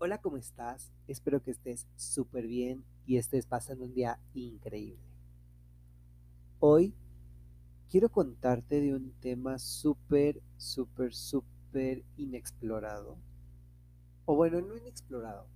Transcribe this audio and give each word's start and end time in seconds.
Hola, 0.00 0.18
¿cómo 0.18 0.36
estás? 0.36 0.92
Espero 1.08 1.42
que 1.42 1.50
estés 1.50 1.88
súper 1.96 2.46
bien 2.46 2.84
y 3.04 3.16
estés 3.16 3.46
pasando 3.46 3.84
un 3.84 3.94
día 3.94 4.20
increíble. 4.32 5.02
Hoy 6.60 6.94
quiero 7.90 8.08
contarte 8.08 8.80
de 8.80 8.94
un 8.94 9.10
tema 9.18 9.58
súper, 9.58 10.40
súper, 10.56 11.12
súper 11.12 12.04
inexplorado. 12.16 13.18
O 14.24 14.36
bueno, 14.36 14.60
no 14.60 14.76
inexplorado. 14.76 15.48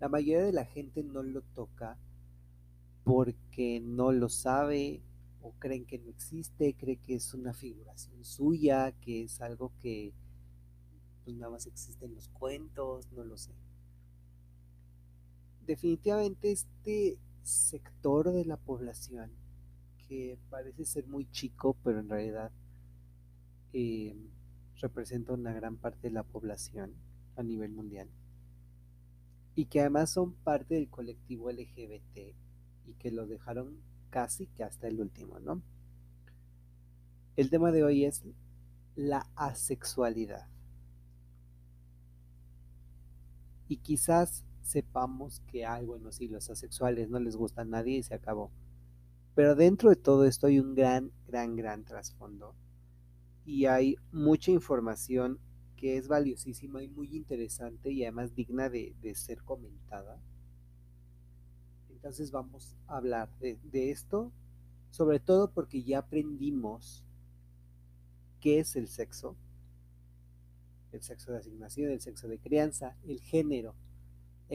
La 0.00 0.08
mayoría 0.08 0.42
de 0.42 0.52
la 0.52 0.64
gente 0.64 1.02
no 1.02 1.22
lo 1.22 1.42
toca 1.42 1.98
porque 3.04 3.82
no 3.84 4.10
lo 4.10 4.30
sabe 4.30 5.02
o 5.42 5.52
creen 5.58 5.84
que 5.84 5.98
no 5.98 6.08
existe, 6.08 6.74
cree 6.78 6.96
que 6.96 7.16
es 7.16 7.34
una 7.34 7.52
figuración 7.52 8.24
suya, 8.24 8.92
que 9.02 9.24
es 9.24 9.42
algo 9.42 9.70
que 9.82 10.14
pues 11.24 11.36
nada 11.36 11.52
más 11.52 11.66
existe 11.66 12.06
en 12.06 12.14
los 12.14 12.30
cuentos, 12.30 13.12
no 13.12 13.22
lo 13.22 13.36
sé 13.36 13.52
definitivamente 15.66 16.52
este 16.52 17.18
sector 17.42 18.32
de 18.32 18.44
la 18.44 18.56
población 18.56 19.30
que 20.08 20.38
parece 20.50 20.84
ser 20.84 21.06
muy 21.06 21.30
chico, 21.30 21.76
pero 21.82 22.00
en 22.00 22.08
realidad 22.08 22.52
eh, 23.72 24.16
representa 24.80 25.32
una 25.32 25.52
gran 25.52 25.76
parte 25.76 26.08
de 26.08 26.14
la 26.14 26.22
población 26.22 26.94
a 27.36 27.42
nivel 27.42 27.72
mundial 27.72 28.08
y 29.54 29.66
que 29.66 29.80
además 29.80 30.10
son 30.10 30.32
parte 30.32 30.74
del 30.74 30.88
colectivo 30.88 31.50
LGBT 31.50 32.34
y 32.86 32.94
que 32.98 33.10
lo 33.10 33.26
dejaron 33.26 33.76
casi 34.10 34.46
que 34.46 34.64
hasta 34.64 34.88
el 34.88 35.00
último, 35.00 35.40
¿no? 35.40 35.62
El 37.36 37.50
tema 37.50 37.70
de 37.72 37.82
hoy 37.82 38.04
es 38.04 38.22
la 38.94 39.26
asexualidad. 39.36 40.48
Y 43.68 43.78
quizás 43.78 44.44
sepamos 44.62 45.40
que 45.46 45.66
hay, 45.66 45.84
bueno, 45.84 46.12
sí, 46.12 46.28
los 46.28 46.48
asexuales 46.50 47.08
no 47.08 47.18
les 47.18 47.36
gusta 47.36 47.62
a 47.62 47.64
nadie 47.64 47.98
y 47.98 48.02
se 48.02 48.14
acabó. 48.14 48.50
Pero 49.34 49.54
dentro 49.54 49.90
de 49.90 49.96
todo 49.96 50.24
esto 50.24 50.46
hay 50.46 50.60
un 50.60 50.74
gran, 50.74 51.10
gran, 51.26 51.56
gran 51.56 51.84
trasfondo. 51.84 52.54
Y 53.44 53.66
hay 53.66 53.96
mucha 54.12 54.50
información 54.50 55.38
que 55.76 55.96
es 55.96 56.06
valiosísima 56.06 56.82
y 56.82 56.88
muy 56.88 57.08
interesante 57.16 57.90
y 57.90 58.04
además 58.04 58.34
digna 58.34 58.68
de, 58.68 58.94
ser 59.14 59.42
comentada. 59.42 60.20
Entonces 61.90 62.30
vamos 62.30 62.76
a 62.86 62.98
hablar 62.98 63.30
de, 63.40 63.58
de 63.64 63.90
esto, 63.90 64.32
sobre 64.90 65.18
todo 65.18 65.50
porque 65.50 65.82
ya 65.82 66.00
aprendimos 66.00 67.04
qué 68.40 68.60
es 68.60 68.76
el 68.76 68.88
sexo, 68.88 69.36
el 70.92 71.02
sexo 71.02 71.32
de 71.32 71.38
asignación, 71.38 71.90
el 71.90 72.00
sexo 72.00 72.28
de 72.28 72.38
crianza, 72.38 72.96
el 73.04 73.20
género, 73.20 73.74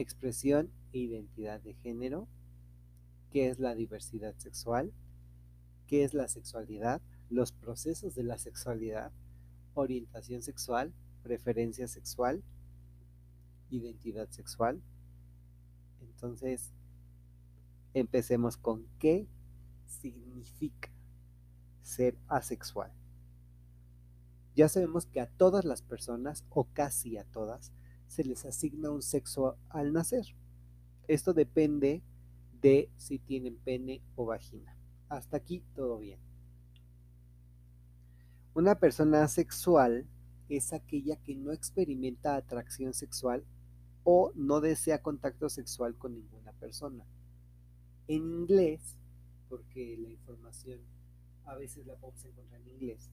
expresión 0.00 0.70
e 0.92 0.98
identidad 0.98 1.60
de 1.60 1.74
género, 1.74 2.28
qué 3.30 3.48
es 3.48 3.58
la 3.58 3.74
diversidad 3.74 4.34
sexual, 4.38 4.92
qué 5.86 6.04
es 6.04 6.14
la 6.14 6.28
sexualidad, 6.28 7.02
los 7.30 7.52
procesos 7.52 8.14
de 8.14 8.22
la 8.22 8.38
sexualidad, 8.38 9.12
orientación 9.74 10.42
sexual, 10.42 10.92
preferencia 11.22 11.88
sexual, 11.88 12.42
identidad 13.70 14.30
sexual. 14.30 14.80
Entonces, 16.00 16.72
empecemos 17.92 18.56
con 18.56 18.86
qué 18.98 19.26
significa 19.86 20.90
ser 21.82 22.16
asexual. 22.28 22.92
Ya 24.54 24.68
sabemos 24.68 25.06
que 25.06 25.20
a 25.20 25.26
todas 25.26 25.64
las 25.64 25.82
personas, 25.82 26.44
o 26.50 26.64
casi 26.64 27.16
a 27.16 27.24
todas, 27.24 27.72
se 28.08 28.24
les 28.24 28.44
asigna 28.44 28.90
un 28.90 29.02
sexo 29.02 29.56
al 29.68 29.92
nacer. 29.92 30.26
Esto 31.06 31.32
depende 31.32 32.02
de 32.60 32.90
si 32.96 33.18
tienen 33.18 33.56
pene 33.56 34.02
o 34.16 34.26
vagina. 34.26 34.76
Hasta 35.08 35.36
aquí 35.36 35.62
todo 35.74 35.98
bien. 35.98 36.18
Una 38.54 38.74
persona 38.74 39.22
asexual 39.22 40.06
es 40.48 40.72
aquella 40.72 41.16
que 41.16 41.36
no 41.36 41.52
experimenta 41.52 42.34
atracción 42.34 42.94
sexual 42.94 43.44
o 44.04 44.32
no 44.34 44.60
desea 44.60 45.02
contacto 45.02 45.48
sexual 45.48 45.94
con 45.96 46.14
ninguna 46.14 46.52
persona. 46.54 47.06
En 48.08 48.22
inglés, 48.22 48.96
porque 49.48 49.96
la 49.98 50.08
información 50.08 50.80
a 51.44 51.54
veces 51.54 51.86
la 51.86 51.94
podemos 51.96 52.24
encontrar 52.24 52.60
en 52.62 52.68
inglés, 52.68 53.10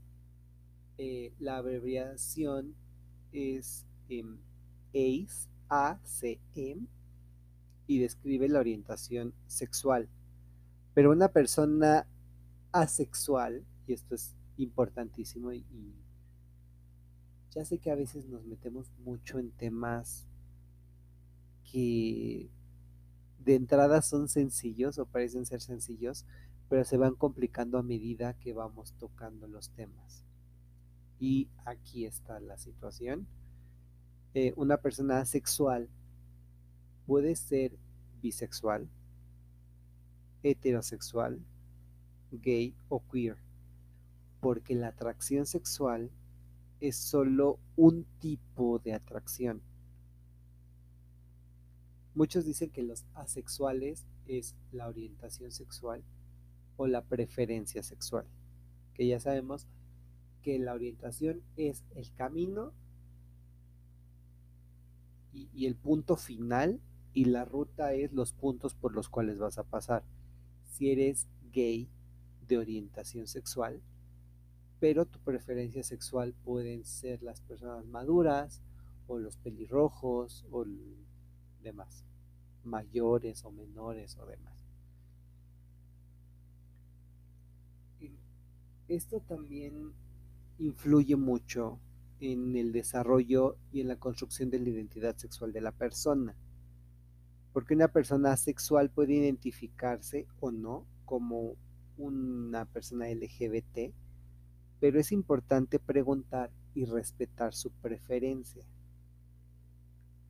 eh, 0.97 1.33
la 1.39 1.57
abreviación 1.57 2.75
es 3.31 3.85
em, 4.07 4.39
ACE, 4.95 5.50
ACM, 5.67 6.88
y 7.88 8.00
describe 8.00 8.47
la 8.50 8.59
orientación 8.59 9.33
sexual. 9.47 10.07
Pero 10.94 11.11
una 11.11 11.28
persona 11.28 12.07
asexual, 12.72 13.63
y 13.85 13.94
esto 13.94 14.16
es 14.16 14.33
importantísimo, 14.57 15.51
y, 15.51 15.63
ya 17.51 17.63
sé 17.63 17.78
que 17.78 17.91
a 17.91 17.95
veces 17.95 18.25
nos 18.25 18.44
metemos 18.45 18.91
mucho 19.06 19.39
en 19.39 19.51
temas 19.51 20.25
que 21.72 22.50
de 23.39 23.56
entrada 23.56 24.01
son 24.01 24.27
sencillos 24.27 24.97
o 24.97 25.06
parecen 25.06 25.45
ser 25.45 25.62
sencillos, 25.62 26.25
pero 26.67 26.83
se 26.83 26.97
van 26.97 27.16
complicando 27.16 27.77
a 27.77 27.83
medida 27.83 28.33
que 28.33 28.53
vamos 28.53 28.94
tocando 29.00 29.47
los 29.47 29.69
temas. 29.69 30.25
Y 31.19 31.47
aquí 31.63 32.06
está 32.06 32.39
la 32.39 32.57
situación. 32.57 33.27
Eh, 34.38 34.53
una 34.57 34.75
persona 34.75 35.19
asexual 35.19 35.88
puede 37.06 37.38
ser 37.38 37.72
bisexual, 38.22 38.90
heterosexual, 40.44 41.40
gay 42.34 42.75
o 42.90 43.01
queer, 43.09 43.38
porque 44.41 44.75
la 44.75 44.90
atracción 44.90 45.45
sexual 45.45 46.12
es 46.81 46.97
solo 46.97 47.59
un 47.78 48.03
tipo 48.19 48.79
de 48.79 48.94
atracción. 48.94 49.62
Muchos 52.13 52.44
dicen 52.44 52.72
que 52.72 52.84
los 52.84 53.06
asexuales 53.13 54.06
es 54.28 54.53
la 54.74 54.90
orientación 54.90 55.53
sexual 55.53 56.03
o 56.75 56.88
la 56.88 57.06
preferencia 57.06 57.84
sexual, 57.84 58.25
que 58.95 59.07
ya 59.07 59.22
sabemos 59.22 59.66
que 60.41 60.59
la 60.59 60.74
orientación 60.74 61.41
es 61.56 61.85
el 61.95 62.12
camino 62.16 62.74
y, 65.35 65.66
el 65.66 65.75
punto 65.75 66.16
final 66.16 66.79
y 67.13 67.25
la 67.25 67.46
ruta 67.46 67.94
es 67.94 68.13
los 68.13 68.34
puntos 68.34 68.73
por 68.73 68.94
los 68.94 69.09
cuales 69.09 69.38
vas 69.38 69.57
a 69.57 69.63
pasar. 69.63 70.03
Si 70.72 70.91
eres 70.91 71.28
gay 71.51 71.90
de 72.47 72.57
orientación 72.57 73.28
sexual, 73.28 73.81
pero 74.79 75.06
tu 75.06 75.19
preferencia 75.19 75.84
sexual 75.84 76.34
pueden 76.44 76.85
ser 76.85 77.22
las 77.24 77.41
personas 77.41 77.85
maduras 77.85 78.62
o 79.07 79.18
los 79.18 79.38
pelirrojos 79.38 80.45
o 80.51 80.66
demás, 81.63 82.06
mayores 82.63 83.45
o 83.45 83.51
menores 83.51 84.18
o 84.18 84.25
demás. 84.25 84.66
Esto 88.88 89.19
también 89.19 89.94
influye 90.59 91.16
mucho 91.16 91.79
en 92.19 92.55
el 92.55 92.71
desarrollo 92.71 93.57
y 93.71 93.81
en 93.81 93.87
la 93.87 93.97
construcción 93.97 94.49
de 94.49 94.59
la 94.59 94.69
identidad 94.69 95.17
sexual 95.17 95.51
de 95.51 95.61
la 95.61 95.71
persona. 95.71 96.35
Porque 97.53 97.73
una 97.73 97.87
persona 97.87 98.35
sexual 98.37 98.89
puede 98.89 99.13
identificarse 99.13 100.27
o 100.39 100.51
no 100.51 100.85
como 101.05 101.55
una 101.97 102.65
persona 102.65 103.09
LGBT, 103.09 103.93
pero 104.79 104.99
es 104.99 105.11
importante 105.11 105.79
preguntar 105.79 106.51
y 106.73 106.85
respetar 106.85 107.53
su 107.53 107.71
preferencia. 107.71 108.65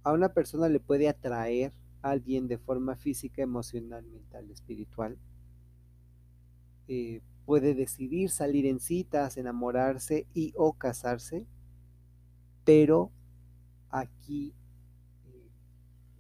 A 0.04 0.14
una 0.14 0.30
persona 0.30 0.70
le 0.70 0.80
puede 0.80 1.10
atraer 1.10 1.74
a 2.04 2.12
alguien 2.12 2.48
de 2.48 2.60
forma 2.60 2.96
física, 2.96 3.42
emocional, 3.42 4.06
mental, 4.06 4.52
espiritual. 4.52 5.18
Eh, 6.88 7.22
puede 7.46 7.74
decidir 7.74 8.30
salir 8.30 8.68
en 8.68 8.80
citas, 8.80 9.38
enamorarse 9.38 10.28
y 10.34 10.54
o 10.56 10.74
casarse 10.74 11.48
pero 12.66 13.12
aquí 13.92 14.54
eh, 15.28 15.50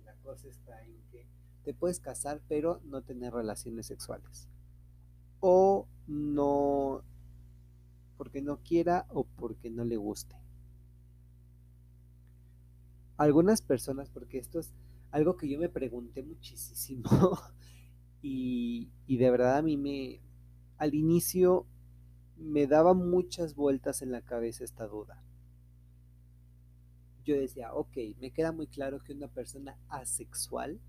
la 0.05 0.13
cosa 0.17 0.47
está 0.47 0.81
en 0.85 0.95
que 1.11 1.27
te 1.63 1.73
puedes 1.73 1.99
casar, 1.99 2.41
pero 2.47 2.79
no 2.85 3.01
tener 3.01 3.33
relaciones 3.33 3.87
sexuales. 3.87 4.47
O 5.39 5.87
no, 6.07 7.03
porque 8.15 8.41
no 8.41 8.61
quiera 8.61 9.07
o 9.09 9.25
porque 9.25 9.69
no 9.71 9.83
le 9.83 9.97
guste. 9.97 10.35
Algunas 13.17 13.61
personas, 13.61 14.09
porque 14.09 14.37
esto 14.37 14.59
es 14.59 14.73
algo 15.11 15.37
que 15.37 15.49
yo 15.49 15.57
me 15.57 15.69
pregunté 15.69 16.21
muchísimo 16.21 17.09
y, 18.21 18.91
y 19.07 19.17
de 19.17 19.31
verdad 19.31 19.57
a 19.57 19.61
mí 19.61 19.77
me, 19.77 20.21
al 20.77 20.93
inicio 20.93 21.65
me 22.37 22.67
daba 22.67 22.93
muchas 22.93 23.55
vueltas 23.55 24.01
en 24.01 24.11
la 24.11 24.21
cabeza 24.21 24.65
esta 24.65 24.85
duda 24.87 25.24
yo 27.25 27.35
decía, 27.35 27.73
ok, 27.73 27.97
me 28.19 28.31
queda 28.31 28.51
muy 28.51 28.67
claro 28.67 29.03
que 29.03 29.13
una 29.13 29.27
persona 29.27 29.77
asexual 29.89 30.79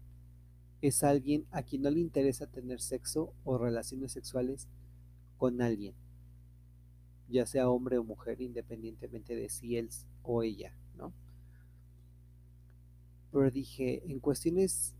es 0.82 1.02
alguien 1.02 1.46
a 1.50 1.62
quien 1.62 1.82
no 1.82 1.90
le 1.90 2.00
interesa 2.00 2.46
tener 2.46 2.80
sexo 2.80 3.32
o 3.44 3.58
relaciones 3.58 4.12
sexuales 4.12 4.68
con 5.38 5.62
alguien, 5.62 5.94
ya 7.28 7.46
sea 7.46 7.70
hombre 7.70 7.98
o 7.98 8.04
mujer, 8.04 8.40
independientemente 8.40 9.34
de 9.34 9.48
si 9.48 9.76
él 9.76 9.88
o 10.22 10.42
ella, 10.42 10.76
¿no? 10.96 11.12
Pero 13.32 13.50
dije, 13.50 14.02
en 14.10 14.20
cuestiones 14.20 14.94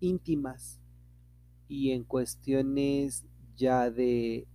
íntimas 0.00 0.80
y 1.68 1.92
en 1.92 2.04
cuestiones 2.04 3.24
ya 3.56 3.90
de, 3.90 4.46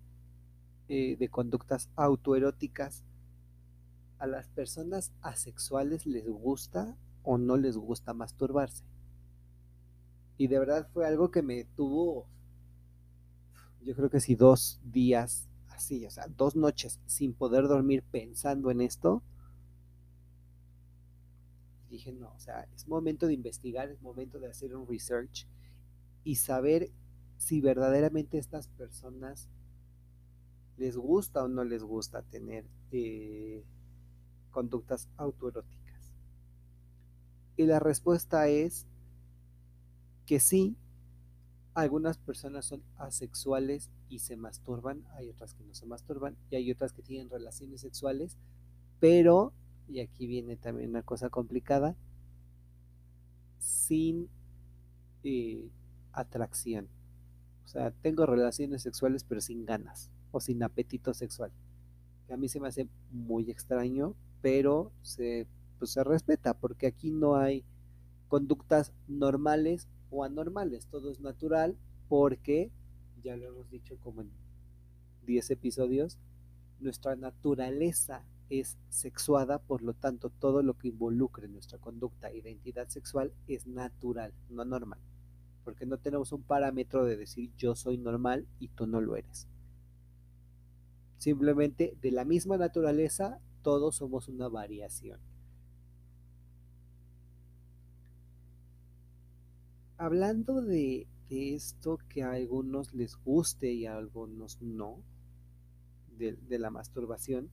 eh, 0.89 1.15
de 1.17 1.29
conductas 1.29 1.89
autoeróticas, 1.95 3.03
a 4.25 4.27
las 4.27 4.49
personas 4.49 5.13
asexuales 5.21 6.05
les 6.05 6.27
gusta 6.27 6.97
o 7.23 7.37
no 7.37 7.57
les 7.57 7.77
gusta 7.77 8.13
masturbarse. 8.13 8.83
Y 10.37 10.47
de 10.47 10.59
verdad 10.59 10.89
fue 10.93 11.07
algo 11.07 11.31
que 11.31 11.41
me 11.41 11.63
tuvo, 11.63 12.27
yo 13.81 13.95
creo 13.95 14.09
que 14.09 14.19
sí, 14.19 14.35
dos 14.35 14.81
días 14.83 15.47
así, 15.69 16.05
o 16.05 16.09
sea, 16.09 16.27
dos 16.27 16.55
noches 16.55 16.99
sin 17.05 17.33
poder 17.33 17.67
dormir 17.67 18.03
pensando 18.03 18.71
en 18.71 18.81
esto. 18.81 19.23
Dije, 21.89 22.11
no, 22.11 22.33
o 22.33 22.39
sea, 22.39 22.67
es 22.75 22.87
momento 22.87 23.27
de 23.27 23.33
investigar, 23.33 23.89
es 23.89 24.01
momento 24.01 24.39
de 24.39 24.49
hacer 24.49 24.75
un 24.75 24.87
research 24.87 25.47
y 26.23 26.35
saber 26.35 26.91
si 27.37 27.61
verdaderamente 27.61 28.37
estas 28.37 28.67
personas 28.69 29.49
les 30.77 30.97
gusta 30.97 31.43
o 31.43 31.47
no 31.47 31.63
les 31.63 31.83
gusta 31.83 32.23
tener 32.23 32.65
eh, 32.91 33.63
conductas 34.55 35.09
autoeróticas. 35.17 36.13
Y 37.57 37.65
la 37.65 37.79
respuesta 37.79 38.47
es 38.47 38.87
que 40.25 40.39
sí, 40.39 40.77
algunas 41.73 42.17
personas 42.17 42.63
son 42.63 42.81
asexuales 42.95 43.91
y 44.07 44.19
se 44.19 44.37
masturban, 44.37 45.03
hay 45.17 45.29
otras 45.29 45.53
que 45.53 45.65
no 45.65 45.73
se 45.73 45.85
masturban 45.85 46.37
y 46.49 46.55
hay 46.55 46.71
otras 46.71 46.93
que 46.93 47.01
tienen 47.01 47.29
relaciones 47.29 47.81
sexuales, 47.81 48.37
pero, 49.01 49.51
y 49.89 49.99
aquí 49.99 50.25
viene 50.25 50.55
también 50.55 50.91
una 50.91 51.03
cosa 51.03 51.29
complicada, 51.29 51.97
sin 53.59 54.29
eh, 55.23 55.69
atracción. 56.13 56.87
O 57.65 57.67
sea, 57.67 57.91
tengo 57.91 58.25
relaciones 58.25 58.83
sexuales 58.83 59.25
pero 59.25 59.41
sin 59.41 59.65
ganas 59.65 60.11
o 60.31 60.39
sin 60.39 60.63
apetito 60.63 61.13
sexual. 61.13 61.51
A 62.31 62.37
mí 62.37 62.47
se 62.47 62.61
me 62.61 62.69
hace 62.69 62.87
muy 63.11 63.51
extraño, 63.51 64.15
pero 64.45 64.91
se, 65.01 65.47
pues, 65.79 65.89
se 65.89 66.03
respeta 66.03 66.53
porque 66.53 66.85
aquí 66.85 67.09
no 67.09 67.35
hay 67.35 67.65
conductas 68.27 68.93
normales 69.07 69.87
o 70.11 70.23
anormales, 70.23 70.85
todo 70.85 71.09
es 71.09 71.19
natural 71.19 71.75
porque, 72.09 72.69
ya 73.23 73.35
lo 73.37 73.47
hemos 73.47 73.71
dicho 73.71 73.97
como 74.03 74.21
en 74.21 74.29
10 75.25 75.49
episodios, 75.49 76.19
nuestra 76.79 77.15
naturaleza 77.15 78.23
es 78.51 78.77
sexuada, 78.89 79.57
por 79.57 79.81
lo 79.81 79.95
tanto 79.95 80.29
todo 80.29 80.61
lo 80.61 80.77
que 80.77 80.89
involucre 80.89 81.47
nuestra 81.47 81.79
conducta 81.79 82.29
e 82.29 82.37
identidad 82.37 82.87
sexual 82.87 83.33
es 83.47 83.65
natural, 83.65 84.31
no 84.51 84.63
normal 84.63 84.99
porque 85.63 85.87
no 85.87 85.97
tenemos 85.97 86.31
un 86.31 86.43
parámetro 86.43 87.03
de 87.03 87.17
decir 87.17 87.49
yo 87.57 87.73
soy 87.73 87.97
normal 87.97 88.45
y 88.59 88.67
tú 88.67 88.85
no 88.85 89.01
lo 89.01 89.15
eres. 89.15 89.47
Simplemente 91.17 91.97
de 91.99 92.11
la 92.11 92.25
misma 92.25 92.55
naturaleza, 92.57 93.39
todos 93.65 93.95
somos 93.95 94.27
una 94.27 94.47
variación. 94.47 95.19
Hablando 99.97 100.61
de, 100.61 101.07
esto 101.31 101.97
que 102.07 102.21
a 102.21 102.33
algunos 102.33 102.93
les 102.93 103.15
guste 103.15 103.73
y 103.73 103.87
a 103.87 103.97
algunos 103.97 104.61
no, 104.61 105.01
de 106.19 106.59
la 106.59 106.69
masturbación, 106.69 107.49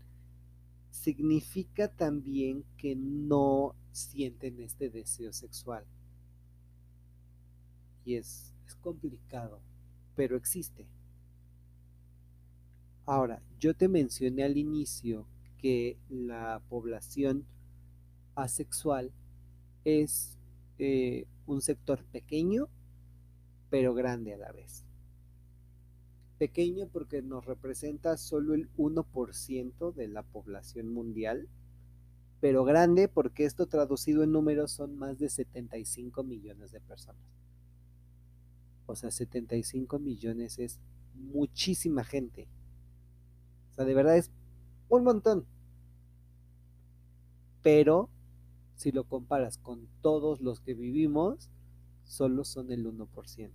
significa 0.91 1.88
también 1.88 2.67
que 2.76 2.94
no 2.94 3.75
sienten 3.93 4.61
este 4.61 4.91
deseo 4.91 5.32
sexual 5.32 5.87
y 8.05 8.17
es, 8.17 8.53
complicado, 8.82 9.61
pero 10.17 10.37
existe. 10.37 10.87
Ahora, 13.06 13.43
yo 13.61 13.75
te 13.75 13.88
mencioné 13.88 14.43
al 14.43 14.56
inicio 14.56 15.26
que 15.62 15.97
la 16.11 16.61
población 16.69 17.47
asexual 18.35 19.12
es 19.85 20.37
eh, 20.79 21.26
un 21.47 21.62
sector 21.62 22.05
pequeño, 22.05 22.69
pero 23.70 23.94
grande 23.94 24.35
a 24.35 24.38
la 24.38 24.53
vez. 24.53 24.85
Pequeño 26.38 26.88
porque 26.88 27.23
nos 27.23 27.47
representa 27.47 28.17
solo 28.17 28.55
el 28.55 28.69
1% 28.76 29.94
de 29.94 30.09
la 30.09 30.25
población 30.25 30.88
mundial, 30.88 31.49
pero 32.41 32.64
grande 32.64 33.06
porque 33.06 33.44
esto 33.44 33.67
traducido 33.67 34.25
en 34.25 34.32
números 34.32 34.73
son 34.73 34.99
más 34.99 35.20
de 35.20 35.31
75 35.31 36.25
millones 36.25 36.73
de 36.73 36.81
personas. 36.81 37.23
O 38.87 38.97
sea, 38.97 39.12
75 39.12 40.00
millones 40.00 40.59
es 40.59 40.81
muchísima 41.14 42.03
gente. 42.03 42.49
O 43.70 43.75
sea, 43.75 43.85
de 43.85 43.94
verdad 43.94 44.17
es 44.17 44.32
un 44.88 45.05
montón. 45.05 45.47
Pero 47.62 48.09
si 48.76 48.93
lo 48.93 49.05
comparas 49.05 49.59
con 49.59 49.87
todos 50.00 50.41
los 50.41 50.61
que 50.61 50.75
vivimos, 50.75 51.50
solo 52.05 52.44
son 52.44 52.73
el 52.73 52.87
1%. 52.87 53.50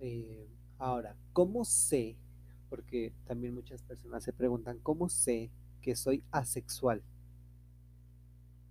Eh, 0.00 0.48
ahora, 0.78 1.16
¿cómo 1.32 1.64
sé? 1.64 2.16
Porque 2.70 3.12
también 3.26 3.54
muchas 3.54 3.82
personas 3.82 4.24
se 4.24 4.32
preguntan, 4.32 4.78
¿cómo 4.82 5.08
sé 5.08 5.50
que 5.82 5.96
soy 5.96 6.22
asexual? 6.30 7.02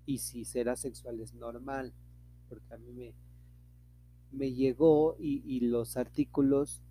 Y 0.06 0.20
si 0.20 0.46
ser 0.46 0.70
asexual 0.70 1.20
es 1.20 1.34
normal 1.34 1.94
porque 2.48 2.74
a 2.74 2.78
mí 2.78 2.92
me, 2.94 3.14
me 4.32 4.54
llegó 4.54 5.16
y, 5.20 5.60
los 5.62 5.98
artículos 5.98 6.82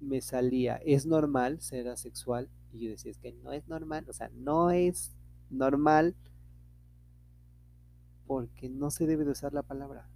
me 0.00 0.20
salía, 0.20 0.76
¿es 0.76 1.06
normal 1.06 1.60
ser 1.60 1.88
asexual? 1.88 2.48
Y 2.76 2.84
yo 2.84 2.90
decía, 2.90 3.10
es 3.10 3.18
que 3.18 3.32
no 3.32 3.52
es 3.52 3.66
normal, 3.68 4.04
o 4.08 4.12
sea, 4.12 4.30
no 4.34 4.70
es 4.70 5.16
normal 5.50 6.14
porque 8.26 8.68
no 8.68 8.90
se 8.90 9.06
debe 9.06 9.24
de 9.24 9.30
usar 9.30 9.52
la 9.54 9.62
palabra. 9.62 10.08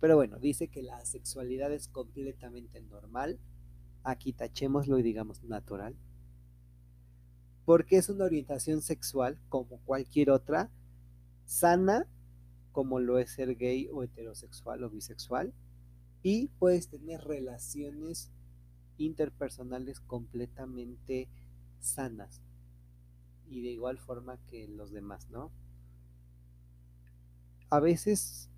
Pero 0.00 0.16
bueno, 0.16 0.38
dice 0.38 0.68
que 0.68 0.82
la 0.82 1.04
sexualidad 1.04 1.72
es 1.72 1.88
completamente 1.88 2.80
normal. 2.80 3.38
Aquí 4.02 4.32
tachémoslo 4.32 4.98
y 4.98 5.02
digamos 5.02 5.42
natural. 5.44 5.94
Porque 7.66 7.98
es 7.98 8.08
una 8.08 8.24
orientación 8.24 8.80
sexual 8.80 9.38
como 9.48 9.78
cualquier 9.80 10.30
otra 10.30 10.70
sana, 11.44 12.06
como 12.72 12.98
lo 12.98 13.18
es 13.18 13.30
ser 13.32 13.56
gay 13.56 13.88
o 13.92 14.02
heterosexual 14.02 14.82
o 14.84 14.90
bisexual, 14.90 15.52
y 16.22 16.48
puedes 16.58 16.88
tener 16.88 17.22
relaciones 17.22 18.30
interpersonales 19.04 20.00
completamente 20.00 21.28
sanas 21.80 22.42
y 23.48 23.62
de 23.62 23.70
igual 23.70 23.98
forma 23.98 24.38
que 24.46 24.68
los 24.68 24.92
demás, 24.92 25.28
¿no? 25.30 25.50
A 27.70 27.80
veces, 27.80 28.48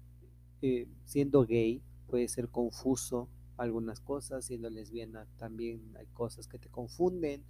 eh, 0.60 0.88
siendo 1.04 1.46
gay, 1.46 1.82
puede 2.08 2.28
ser 2.28 2.48
confuso 2.48 3.28
algunas 3.56 4.00
cosas, 4.00 4.44
siendo 4.44 4.68
lesbiana 4.68 5.26
también 5.38 5.94
hay 5.96 6.06
cosas 6.06 6.48
que 6.48 6.58
te 6.58 6.68
confunden, 6.68 7.44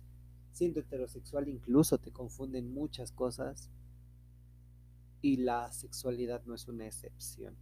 siendo 0.53 0.81
heterosexual 0.81 1.49
incluso 1.49 1.99
te 1.99 2.13
confunden 2.13 2.73
muchas 2.73 3.11
cosas, 3.13 3.71
y 5.23 5.37
la 5.37 5.71
sexualidad 5.73 6.43
no 6.45 6.55
es 6.55 6.67
una 6.69 6.87
excepción. 6.87 7.57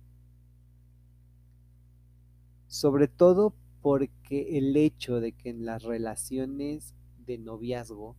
Sobre 2.67 3.07
todo 3.07 3.55
porque 3.83 4.59
el 4.59 4.77
hecho 4.77 5.21
de 5.21 5.33
que 5.33 5.51
en 5.51 5.65
las 5.65 5.83
relaciones 5.83 6.95
de 7.27 7.39
noviazgo 7.39 8.17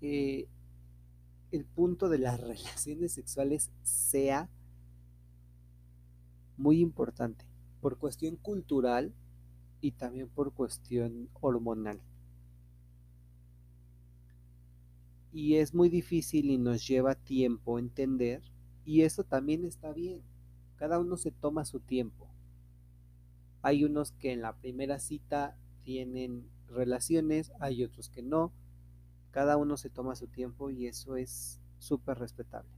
eh, 0.00 0.48
el 1.52 1.64
punto 1.64 2.08
de 2.08 2.18
las 2.18 2.40
relaciones 2.48 3.12
sexuales 3.12 3.70
sea 3.82 4.48
muy 6.56 6.80
importante 6.80 7.44
por 7.80 7.98
cuestión 7.98 8.36
cultural 8.36 9.14
y 9.80 9.92
también 9.92 10.28
por 10.28 10.52
cuestión 10.52 11.28
hormonal. 11.40 12.00
y 15.36 15.56
es 15.56 15.74
muy 15.74 15.90
difícil 15.90 16.48
y 16.48 16.56
nos 16.56 16.88
lleva 16.88 17.14
tiempo 17.14 17.78
entender 17.78 18.40
y 18.86 19.02
eso 19.02 19.22
también 19.22 19.66
está 19.66 19.92
bien. 19.92 20.22
Cada 20.76 20.98
uno 20.98 21.18
se 21.18 21.30
toma 21.30 21.66
su 21.66 21.78
tiempo. 21.78 22.26
Hay 23.66 23.82
unos 23.82 24.12
que 24.12 24.30
en 24.30 24.42
la 24.42 24.54
primera 24.54 25.00
cita 25.00 25.56
tienen 25.82 26.48
relaciones, 26.68 27.50
hay 27.58 27.82
otros 27.82 28.08
que 28.08 28.22
no. 28.22 28.52
Cada 29.32 29.56
uno 29.56 29.76
se 29.76 29.90
toma 29.90 30.14
su 30.14 30.28
tiempo 30.28 30.70
y 30.70 30.86
eso 30.86 31.16
es 31.16 31.58
súper 31.80 32.16
respetable. 32.16 32.70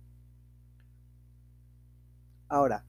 Ahora, 2.49 2.87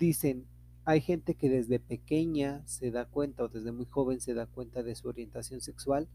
dicen, 0.00 0.48
hay 0.84 1.00
gente 1.00 1.36
que 1.36 1.48
desde 1.48 1.78
pequeña 1.78 2.66
se 2.66 2.90
da 2.90 3.04
cuenta 3.04 3.44
o 3.44 3.48
desde 3.48 3.70
muy 3.70 3.86
joven 3.86 4.20
se 4.20 4.34
da 4.34 4.46
cuenta 4.46 4.82
de 4.82 4.96
su 4.96 5.06
orientación 5.06 5.60
sexual. 5.60 6.08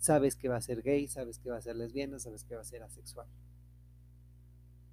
Sabes 0.00 0.34
que 0.34 0.48
va 0.48 0.56
a 0.56 0.62
ser 0.62 0.82
gay, 0.82 1.06
sabes 1.06 1.38
que 1.38 1.50
va 1.50 1.58
a 1.58 1.62
ser 1.62 1.76
lesbiana, 1.76 2.18
sabes 2.18 2.42
que 2.42 2.56
va 2.56 2.62
a 2.62 2.64
ser 2.64 2.82
asexual. 2.82 3.28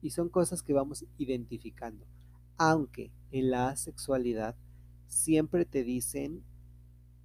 Y 0.03 0.11
son 0.11 0.29
cosas 0.29 0.61
que 0.61 0.73
vamos 0.73 1.03
identificando. 1.17 2.05
Aunque 2.57 3.11
en 3.31 3.49
la 3.49 3.69
asexualidad 3.69 4.55
siempre 5.09 5.65
te 5.65 5.83
dicen 5.83 6.43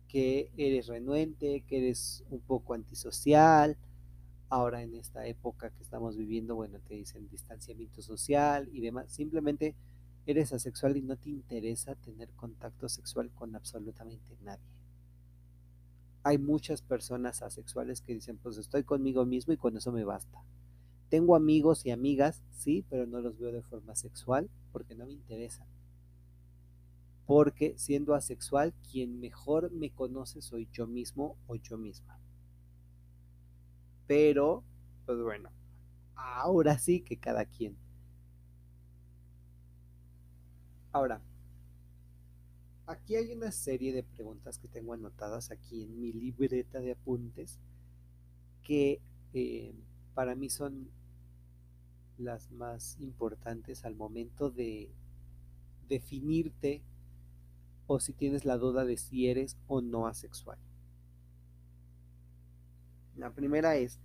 que 0.08 0.50
eres 0.56 0.88
renuente, 0.88 1.62
que 1.66 1.78
eres 1.78 2.24
un 2.30 2.40
poco 2.40 2.74
antisocial. 2.74 3.76
Ahora 4.48 4.82
en 4.82 4.94
esta 4.94 5.26
época 5.26 5.70
que 5.70 5.82
estamos 5.82 6.16
viviendo, 6.16 6.54
bueno, 6.54 6.78
te 6.80 6.94
dicen 6.94 7.28
distanciamiento 7.28 8.02
social 8.02 8.68
y 8.72 8.80
demás. 8.80 9.12
Simplemente 9.12 9.74
eres 10.26 10.52
asexual 10.52 10.96
y 10.96 11.02
no 11.02 11.16
te 11.16 11.30
interesa 11.30 11.94
tener 11.96 12.30
contacto 12.30 12.88
sexual 12.88 13.30
con 13.34 13.54
absolutamente 13.54 14.36
nadie. 14.42 14.64
Hay 16.22 16.38
muchas 16.38 16.80
personas 16.80 17.42
asexuales 17.42 18.00
que 18.00 18.14
dicen, 18.14 18.38
pues 18.38 18.56
estoy 18.56 18.84
conmigo 18.84 19.26
mismo 19.26 19.52
y 19.52 19.58
con 19.58 19.76
eso 19.76 19.92
me 19.92 20.04
basta. 20.04 20.42
Tengo 21.10 21.36
amigos 21.36 21.84
y 21.84 21.90
amigas, 21.90 22.42
sí, 22.50 22.84
pero 22.88 23.06
no 23.06 23.20
los 23.20 23.38
veo 23.38 23.52
de 23.52 23.62
forma 23.62 23.94
sexual 23.94 24.48
porque 24.72 24.94
no 24.94 25.06
me 25.06 25.12
interesan. 25.12 25.66
Porque 27.26 27.74
siendo 27.78 28.14
asexual, 28.14 28.74
quien 28.90 29.20
mejor 29.20 29.70
me 29.72 29.90
conoce 29.90 30.42
soy 30.42 30.68
yo 30.72 30.86
mismo 30.86 31.36
o 31.46 31.56
yo 31.56 31.78
misma. 31.78 32.18
Pero, 34.06 34.62
pues 35.06 35.18
bueno, 35.22 35.50
ahora 36.14 36.78
sí 36.78 37.00
que 37.00 37.16
cada 37.16 37.44
quien. 37.46 37.76
Ahora, 40.92 41.20
aquí 42.86 43.16
hay 43.16 43.32
una 43.32 43.50
serie 43.50 43.92
de 43.92 44.02
preguntas 44.02 44.58
que 44.58 44.68
tengo 44.68 44.92
anotadas 44.92 45.50
aquí 45.50 45.84
en 45.84 46.00
mi 46.00 46.12
libreta 46.12 46.80
de 46.80 46.92
apuntes 46.92 47.58
que 48.62 49.00
eh, 49.32 49.74
para 50.14 50.34
mí 50.34 50.48
son 50.50 50.88
las 52.18 52.50
más 52.52 52.96
importantes 53.00 53.84
al 53.84 53.96
momento 53.96 54.50
de 54.50 54.90
definirte 55.88 56.82
o 57.86 58.00
si 58.00 58.12
tienes 58.12 58.44
la 58.44 58.56
duda 58.56 58.84
de 58.84 58.96
si 58.96 59.28
eres 59.28 59.56
o 59.66 59.80
no 59.80 60.06
asexual. 60.06 60.58
La 63.16 63.30
primera 63.30 63.76
es, 63.76 64.00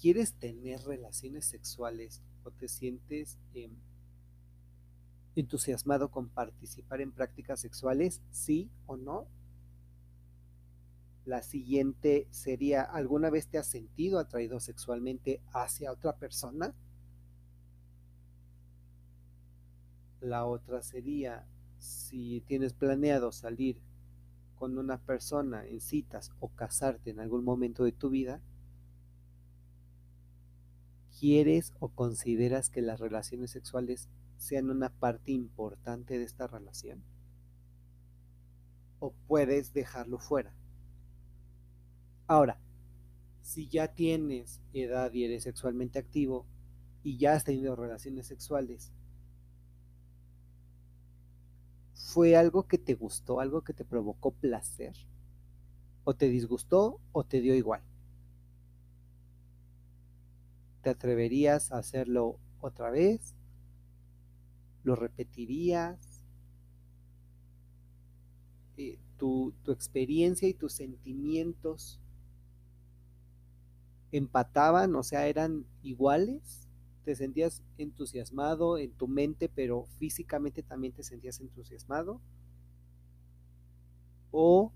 ¿quieres 0.00 0.34
tener 0.34 0.80
relaciones 0.82 1.46
sexuales 1.46 2.22
o 2.44 2.50
te 2.50 2.68
sientes 2.68 3.38
em, 3.54 3.72
entusiasmado 5.34 6.10
con 6.10 6.28
participar 6.28 7.00
en 7.00 7.12
prácticas 7.12 7.60
sexuales? 7.60 8.22
¿Sí 8.30 8.70
o 8.86 8.96
no? 8.96 9.26
La 11.24 11.42
siguiente 11.42 12.26
sería, 12.30 12.82
¿alguna 12.82 13.28
vez 13.28 13.48
te 13.48 13.58
has 13.58 13.66
sentido 13.66 14.18
atraído 14.18 14.60
sexualmente 14.60 15.42
hacia 15.52 15.92
otra 15.92 16.16
persona? 16.16 16.74
La 20.20 20.46
otra 20.46 20.82
sería, 20.82 21.46
si 21.78 22.40
tienes 22.42 22.72
planeado 22.72 23.32
salir 23.32 23.80
con 24.56 24.76
una 24.78 24.98
persona 24.98 25.64
en 25.66 25.80
citas 25.80 26.32
o 26.40 26.48
casarte 26.48 27.10
en 27.10 27.20
algún 27.20 27.44
momento 27.44 27.84
de 27.84 27.92
tu 27.92 28.10
vida, 28.10 28.40
¿quieres 31.18 31.72
o 31.78 31.88
consideras 31.88 32.70
que 32.70 32.82
las 32.82 33.00
relaciones 33.00 33.50
sexuales 33.50 34.08
sean 34.36 34.70
una 34.70 34.90
parte 34.90 35.32
importante 35.32 36.18
de 36.18 36.24
esta 36.24 36.46
relación? 36.46 37.02
¿O 39.00 39.12
puedes 39.26 39.72
dejarlo 39.72 40.18
fuera? 40.18 40.54
Ahora, 42.26 42.60
si 43.42 43.68
ya 43.68 43.94
tienes 43.94 44.60
edad 44.72 45.12
y 45.12 45.24
eres 45.24 45.44
sexualmente 45.44 45.98
activo 45.98 46.46
y 47.02 47.16
ya 47.16 47.34
has 47.34 47.44
tenido 47.44 47.76
relaciones 47.76 48.26
sexuales, 48.26 48.92
¿fue 51.98 52.36
algo 52.36 52.66
que 52.66 52.78
te 52.78 52.94
gustó, 52.94 53.40
algo 53.40 53.62
que 53.62 53.74
te 53.74 53.84
provocó 53.84 54.30
placer? 54.30 54.94
¿O 56.04 56.14
te 56.14 56.28
disgustó 56.28 57.00
o 57.12 57.24
te 57.24 57.40
dio 57.40 57.54
igual? 57.54 57.82
¿Te 60.82 60.90
atreverías 60.90 61.72
a 61.72 61.78
hacerlo 61.78 62.38
otra 62.60 62.90
vez? 62.90 63.34
¿Lo 64.84 64.94
repetirías? 64.94 66.24
Eh, 68.76 68.98
tu, 69.16 69.52
tu 69.64 69.72
experiencia 69.72 70.48
y 70.48 70.54
tus 70.54 70.72
sentimientos 70.72 72.00
empataban, 74.12 74.94
o 74.94 75.02
sea, 75.02 75.26
eran 75.26 75.66
iguales, 75.82 76.67
te 77.08 77.16
sentías 77.16 77.62
entusiasmado 77.78 78.76
en 78.76 78.92
tu 78.92 79.08
mente, 79.08 79.48
pero 79.48 79.86
físicamente 79.98 80.62
también 80.62 80.92
te 80.92 81.02
sentías 81.02 81.40
entusiasmado, 81.40 82.20
o, 84.30 84.74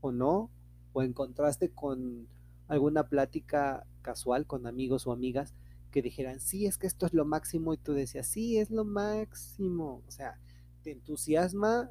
o 0.00 0.10
no, 0.10 0.50
o 0.94 1.02
encontraste 1.02 1.68
con 1.68 2.26
alguna 2.66 3.10
plática 3.10 3.86
casual 4.00 4.46
con 4.46 4.66
amigos 4.66 5.06
o 5.06 5.12
amigas 5.12 5.52
que 5.90 6.00
dijeran, 6.00 6.40
sí, 6.40 6.64
es 6.64 6.78
que 6.78 6.86
esto 6.86 7.04
es 7.04 7.12
lo 7.12 7.26
máximo, 7.26 7.74
y 7.74 7.76
tú 7.76 7.92
decías, 7.92 8.26
sí, 8.26 8.56
es 8.56 8.70
lo 8.70 8.86
máximo, 8.86 10.02
o 10.08 10.10
sea, 10.10 10.40
te 10.82 10.92
entusiasma, 10.92 11.90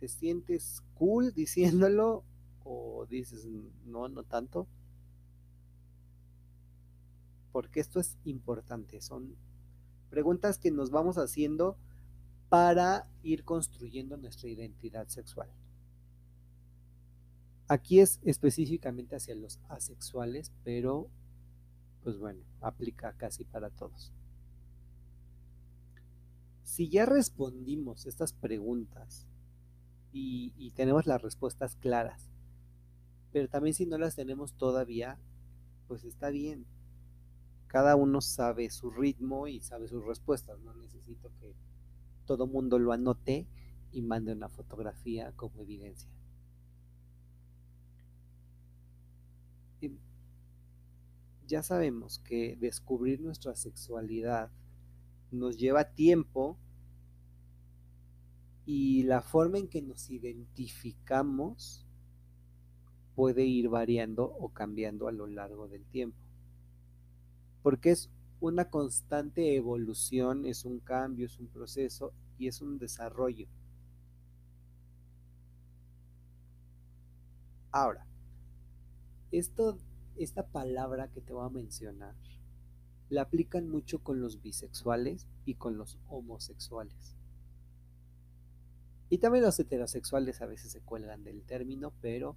te 0.00 0.08
sientes 0.08 0.82
cool 0.92 1.32
diciéndolo, 1.32 2.24
o 2.62 3.06
dices, 3.08 3.48
no, 3.86 4.10
no 4.10 4.22
tanto 4.22 4.68
porque 7.52 7.80
esto 7.80 8.00
es 8.00 8.16
importante. 8.24 9.00
Son 9.00 9.36
preguntas 10.10 10.58
que 10.58 10.70
nos 10.70 10.90
vamos 10.90 11.18
haciendo 11.18 11.76
para 12.48 13.08
ir 13.22 13.44
construyendo 13.44 14.16
nuestra 14.16 14.48
identidad 14.48 15.08
sexual. 15.08 15.48
Aquí 17.68 18.00
es 18.00 18.18
específicamente 18.24 19.14
hacia 19.14 19.36
los 19.36 19.60
asexuales, 19.68 20.52
pero 20.64 21.08
pues 22.02 22.18
bueno, 22.18 22.42
aplica 22.60 23.12
casi 23.12 23.44
para 23.44 23.70
todos. 23.70 24.12
Si 26.64 26.88
ya 26.88 27.06
respondimos 27.06 28.06
estas 28.06 28.32
preguntas 28.32 29.26
y, 30.12 30.52
y, 30.56 30.72
tenemos 30.72 31.06
las 31.06 31.22
respuestas 31.22 31.76
claras, 31.76 32.28
pero 33.32 33.48
también 33.48 33.74
si 33.74 33.86
no 33.86 33.98
las 33.98 34.16
tenemos 34.16 34.54
todavía, 34.54 35.18
pues 35.86 36.04
está 36.04 36.30
bien, 36.30 36.66
cada 37.70 37.94
uno 37.94 38.20
sabe 38.20 38.68
su 38.68 38.90
ritmo 38.90 39.46
y 39.46 39.60
sabe 39.60 39.86
sus 39.86 40.04
respuestas. 40.04 40.58
No 40.58 40.74
necesito 40.74 41.30
que 41.38 41.54
todo 42.26 42.48
mundo 42.48 42.80
lo 42.80 42.90
anote 42.90 43.46
y 43.92 44.02
mande 44.02 44.32
una 44.32 44.48
fotografía 44.48 45.32
como 45.36 45.62
evidencia. 45.62 46.10
ya 51.46 51.64
sabemos 51.64 52.20
que 52.20 52.56
descubrir 52.60 53.20
nuestra 53.20 53.56
sexualidad 53.56 54.52
nos 55.32 55.58
lleva 55.58 55.94
tiempo 55.94 56.56
y 58.66 59.02
la 59.02 59.20
forma 59.20 59.58
en 59.58 59.66
que 59.66 59.82
nos 59.82 60.10
identificamos 60.10 61.84
puede 63.16 63.46
ir 63.46 63.68
variando 63.68 64.26
o 64.26 64.50
cambiando 64.50 65.08
a 65.08 65.12
lo 65.12 65.26
largo 65.26 65.66
del 65.66 65.84
tiempo 65.86 66.29
porque 67.62 67.90
es 67.90 68.10
una 68.40 68.70
constante 68.70 69.54
evolución, 69.54 70.46
es 70.46 70.64
un 70.64 70.80
cambio, 70.80 71.26
es 71.26 71.38
un 71.38 71.48
proceso 71.48 72.12
y 72.38 72.48
es 72.48 72.62
un 72.62 72.78
desarrollo. 72.78 73.46
Ahora, 77.70 78.06
esta 79.30 80.46
palabra 80.50 81.08
que 81.10 81.20
te 81.20 81.32
voy 81.32 81.46
a 81.46 81.50
mencionar, 81.50 82.16
la 83.10 83.22
aplican 83.22 83.68
mucho 83.68 84.02
con 84.02 84.20
los 84.20 84.40
bisexuales 84.40 85.26
y 85.44 85.54
con 85.54 85.76
los 85.76 85.98
homosexuales. 86.08 87.16
Y 89.08 89.18
también 89.18 89.44
los 89.44 89.58
heterosexuales 89.58 90.40
a 90.40 90.46
veces 90.46 90.72
se 90.72 90.80
cuelgan 90.80 91.24
del 91.24 91.42
término, 91.42 91.92
pero 92.00 92.36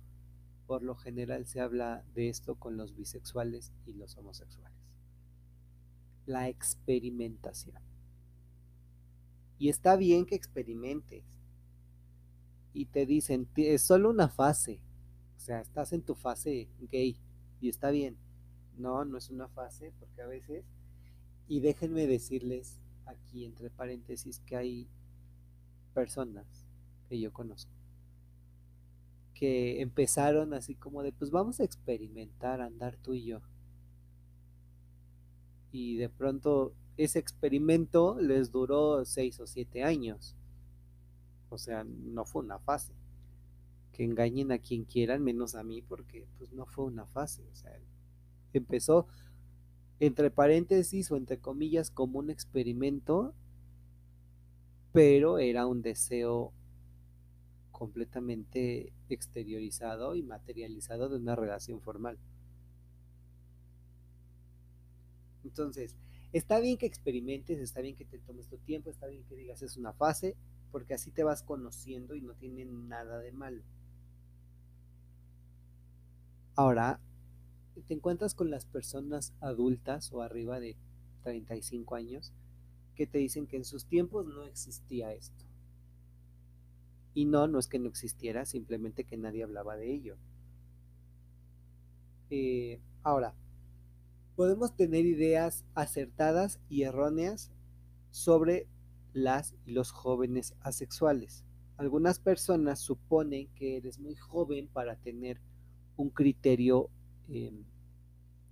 por 0.65 0.81
lo 0.81 0.95
general 0.95 1.45
se 1.45 1.61
habla 1.61 2.03
de 2.15 2.29
esto 2.29 2.55
con 2.55 2.77
los 2.77 2.95
bisexuales 2.95 3.71
y 3.85 3.93
los 3.93 4.17
homosexuales 4.17 4.82
la 6.25 6.49
experimentación. 6.49 7.75
Y 9.57 9.69
está 9.69 9.95
bien 9.95 10.25
que 10.25 10.35
experimentes, 10.35 11.23
y 12.73 12.85
te 12.85 13.05
dicen, 13.05 13.47
es 13.55 13.83
solo 13.83 14.09
una 14.09 14.29
fase, 14.29 14.81
o 15.37 15.39
sea, 15.39 15.61
estás 15.61 15.93
en 15.93 16.01
tu 16.01 16.15
fase 16.15 16.69
gay 16.91 17.17
y 17.61 17.69
está 17.69 17.91
bien. 17.91 18.17
No, 18.77 19.05
no 19.05 19.17
es 19.17 19.29
una 19.29 19.47
fase, 19.49 19.93
porque 19.99 20.21
a 20.21 20.25
veces, 20.25 20.65
y 21.47 21.59
déjenme 21.59 22.07
decirles 22.07 22.81
aquí 23.05 23.45
entre 23.45 23.69
paréntesis 23.69 24.39
que 24.39 24.55
hay 24.55 24.89
personas 25.93 26.47
que 27.07 27.19
yo 27.19 27.31
conozco 27.31 27.71
que 29.33 29.81
empezaron 29.81 30.53
así 30.53 30.75
como 30.75 31.03
de, 31.03 31.11
pues 31.11 31.31
vamos 31.31 31.59
a 31.59 31.63
experimentar, 31.63 32.61
andar 32.61 32.97
tú 32.97 33.13
y 33.13 33.25
yo. 33.25 33.41
Y 35.73 35.97
de 35.97 36.07
pronto 36.07 36.75
ese 36.97 37.17
experimento 37.17 38.15
les 38.21 38.51
duró 38.51 39.03
seis 39.03 39.39
o 39.39 39.47
siete 39.47 39.83
años. 39.83 40.35
O 41.49 41.57
sea, 41.57 41.83
no 41.83 42.25
fue 42.25 42.43
una 42.43 42.59
fase. 42.59 42.93
Que 43.91 44.03
engañen 44.03 44.51
a 44.51 44.59
quien 44.59 44.85
quieran, 44.85 45.23
menos 45.23 45.55
a 45.55 45.63
mí, 45.63 45.81
porque 45.81 46.27
pues 46.37 46.53
no 46.53 46.67
fue 46.67 46.85
una 46.85 47.07
fase. 47.07 47.43
O 47.51 47.55
sea, 47.55 47.75
empezó 48.53 49.07
entre 49.99 50.29
paréntesis 50.29 51.09
o 51.11 51.17
entre 51.17 51.39
comillas 51.39 51.89
como 51.89 52.19
un 52.19 52.29
experimento, 52.29 53.33
pero 54.91 55.39
era 55.39 55.65
un 55.65 55.81
deseo 55.81 56.53
completamente 57.71 58.93
exteriorizado 59.09 60.15
y 60.15 60.21
materializado 60.21 61.09
de 61.09 61.17
una 61.17 61.35
relación 61.35 61.81
formal. 61.81 62.19
Entonces, 65.43 65.95
está 66.31 66.59
bien 66.59 66.77
que 66.77 66.85
experimentes, 66.85 67.59
está 67.59 67.81
bien 67.81 67.95
que 67.95 68.05
te 68.05 68.19
tomes 68.19 68.47
tu 68.47 68.57
tiempo, 68.57 68.89
está 68.89 69.07
bien 69.07 69.23
que 69.23 69.35
digas 69.35 69.61
es 69.61 69.77
una 69.77 69.93
fase, 69.93 70.35
porque 70.71 70.93
así 70.93 71.11
te 71.11 71.23
vas 71.23 71.43
conociendo 71.43 72.15
y 72.15 72.21
no 72.21 72.33
tiene 72.33 72.65
nada 72.65 73.19
de 73.19 73.31
malo. 73.31 73.63
Ahora, 76.55 76.99
te 77.87 77.93
encuentras 77.93 78.35
con 78.35 78.49
las 78.51 78.65
personas 78.65 79.33
adultas 79.39 80.11
o 80.11 80.21
arriba 80.21 80.59
de 80.59 80.77
35 81.23 81.95
años 81.95 82.31
que 82.95 83.07
te 83.07 83.17
dicen 83.17 83.47
que 83.47 83.57
en 83.57 83.65
sus 83.65 83.85
tiempos 83.85 84.25
no 84.27 84.43
existía 84.43 85.13
esto. 85.13 85.45
Y 87.15 87.25
no, 87.25 87.47
no 87.47 87.59
es 87.59 87.67
que 87.67 87.79
no 87.79 87.89
existiera, 87.89 88.45
simplemente 88.45 89.03
que 89.03 89.17
nadie 89.17 89.43
hablaba 89.43 89.75
de 89.75 89.91
ello. 89.91 90.17
Eh, 92.29 92.79
ahora, 93.03 93.35
podemos 94.35 94.75
tener 94.75 95.05
ideas 95.05 95.63
acertadas 95.75 96.59
y 96.69 96.83
erróneas 96.83 97.51
sobre 98.11 98.67
las 99.13 99.55
y 99.65 99.71
los 99.71 99.91
jóvenes 99.91 100.55
asexuales. 100.61 101.43
Algunas 101.77 102.19
personas 102.19 102.79
suponen 102.79 103.47
que 103.55 103.77
eres 103.77 103.99
muy 103.99 104.15
joven 104.15 104.67
para 104.67 104.95
tener 104.95 105.39
un 105.97 106.09
criterio 106.09 106.89
em, 107.27 107.63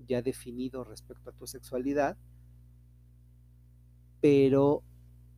ya 0.07 0.21
definido 0.21 0.83
respecto 0.83 1.29
a 1.29 1.33
tu 1.33 1.47
sexualidad, 1.47 2.17
pero 4.19 4.83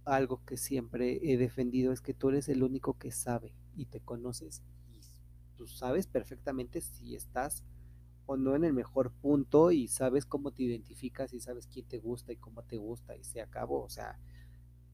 algo 0.05 0.41
que 0.45 0.57
siempre 0.57 1.19
he 1.23 1.37
defendido 1.37 1.93
es 1.93 2.01
que 2.01 2.13
tú 2.13 2.29
eres 2.29 2.49
el 2.49 2.63
único 2.63 2.97
que 2.97 3.11
sabe 3.11 3.53
y 3.75 3.85
te 3.85 4.01
conoces 4.01 4.61
y 4.91 4.99
tú 5.55 5.67
sabes 5.67 6.07
perfectamente 6.07 6.81
si 6.81 7.15
estás 7.15 7.63
o 8.25 8.37
no 8.37 8.55
en 8.55 8.63
el 8.63 8.73
mejor 8.73 9.11
punto 9.11 9.71
y 9.71 9.87
sabes 9.87 10.25
cómo 10.25 10.51
te 10.51 10.63
identificas 10.63 11.33
y 11.33 11.39
sabes 11.39 11.67
quién 11.67 11.85
te 11.85 11.99
gusta 11.99 12.31
y 12.31 12.37
cómo 12.37 12.63
te 12.63 12.77
gusta 12.77 13.15
y 13.15 13.23
se 13.23 13.41
acabó, 13.41 13.83
o 13.83 13.89
sea, 13.89 14.19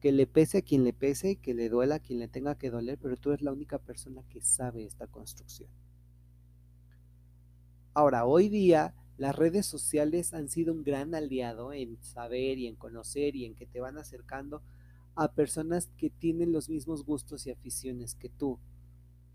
que 0.00 0.12
le 0.12 0.26
pese 0.26 0.58
a 0.58 0.62
quien 0.62 0.84
le 0.84 0.92
pese, 0.92 1.36
que 1.36 1.54
le 1.54 1.68
duela 1.68 1.96
a 1.96 2.00
quien 2.00 2.18
le 2.18 2.28
tenga 2.28 2.56
que 2.56 2.70
doler, 2.70 2.98
pero 2.98 3.16
tú 3.16 3.30
eres 3.30 3.42
la 3.42 3.52
única 3.52 3.78
persona 3.78 4.22
que 4.28 4.40
sabe 4.40 4.84
esta 4.84 5.06
construcción. 5.06 5.68
Ahora, 7.92 8.24
hoy 8.24 8.48
día 8.48 8.94
las 9.18 9.36
redes 9.36 9.66
sociales 9.66 10.32
han 10.32 10.48
sido 10.48 10.72
un 10.72 10.82
gran 10.82 11.14
aliado 11.14 11.74
en 11.74 12.02
saber 12.02 12.58
y 12.58 12.66
en 12.66 12.76
conocer 12.76 13.36
y 13.36 13.44
en 13.44 13.54
que 13.54 13.66
te 13.66 13.80
van 13.80 13.98
acercando 13.98 14.62
a 15.14 15.32
personas 15.32 15.90
que 15.98 16.08
tienen 16.08 16.52
los 16.52 16.70
mismos 16.70 17.04
gustos 17.04 17.46
y 17.46 17.50
aficiones 17.50 18.14
que 18.14 18.30
tú. 18.30 18.58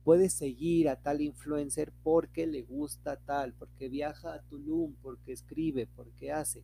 Puedes 0.06 0.34
seguir 0.34 0.88
a 0.88 1.02
tal 1.02 1.20
influencer 1.20 1.92
porque 2.04 2.46
le 2.46 2.62
gusta 2.62 3.18
tal, 3.18 3.54
porque 3.56 3.90
viaja 3.90 4.36
a 4.36 4.42
Tulum, 4.44 4.94
porque 5.02 5.32
escribe, 5.32 5.88
porque 5.88 6.32
hace, 6.32 6.64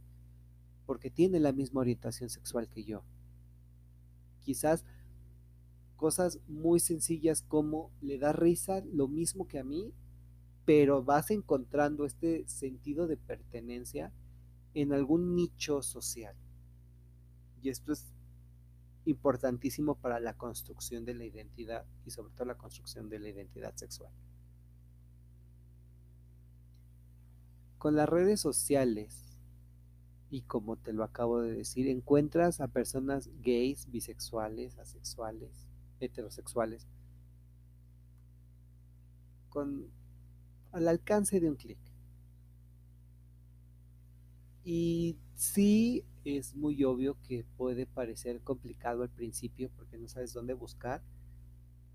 porque 0.86 1.10
tiene 1.10 1.40
la 1.40 1.52
misma 1.52 1.82
orientación 1.82 2.30
sexual 2.30 2.70
que 2.70 2.84
yo. 2.84 3.04
Quizás 4.42 4.86
cosas 5.96 6.40
muy 6.48 6.80
sencillas 6.80 7.42
como 7.42 7.92
le 8.00 8.20
da 8.20 8.32
risa 8.32 8.84
lo 8.94 9.08
mismo 9.08 9.48
que 9.48 9.58
a 9.58 9.64
mí, 9.64 9.92
pero 10.64 11.04
vas 11.04 11.32
encontrando 11.32 12.06
este 12.06 12.48
sentido 12.48 13.08
de 13.08 13.18
pertenencia 13.18 14.14
en 14.76 14.94
algún 14.94 15.34
nicho 15.34 15.82
social. 15.82 16.36
Y 17.64 17.70
esto 17.70 17.92
es 17.92 18.06
importantísimo 19.06 19.96
para 19.96 20.20
la 20.20 20.34
construcción 20.34 21.06
de 21.06 21.16
la 21.16 21.26
identidad 21.26 21.86
y 22.06 22.12
sobre 22.12 22.34
todo 22.34 22.46
la 22.46 22.58
construcción 22.58 23.10
de 23.10 23.20
la 23.20 23.30
identidad 23.30 23.76
sexual. 23.76 24.12
Con 27.78 27.96
las 27.96 28.08
redes 28.08 28.40
sociales, 28.40 29.40
y 30.30 30.44
como 30.44 30.78
te 30.78 30.94
lo 30.94 31.04
acabo 31.04 31.42
de 31.42 31.52
decir, 31.52 31.88
encuentras 31.88 32.62
a 32.62 32.68
personas 32.68 33.30
gays, 33.42 33.90
bisexuales, 33.92 34.78
asexuales, 34.78 35.68
heterosexuales, 36.00 36.88
con 39.50 39.92
al 40.72 40.88
alcance 40.88 41.40
de 41.40 41.50
un 41.50 41.58
clic. 41.58 41.91
Y 44.64 45.18
sí 45.34 46.06
es 46.24 46.56
muy 46.56 46.84
obvio 46.84 47.18
que 47.28 47.46
puede 47.58 47.86
parecer 47.86 48.42
complicado 48.42 49.04
al 49.04 49.10
principio 49.10 49.72
porque 49.76 49.98
no 49.98 50.08
sabes 50.08 50.34
dónde 50.34 50.54
buscar, 50.54 51.02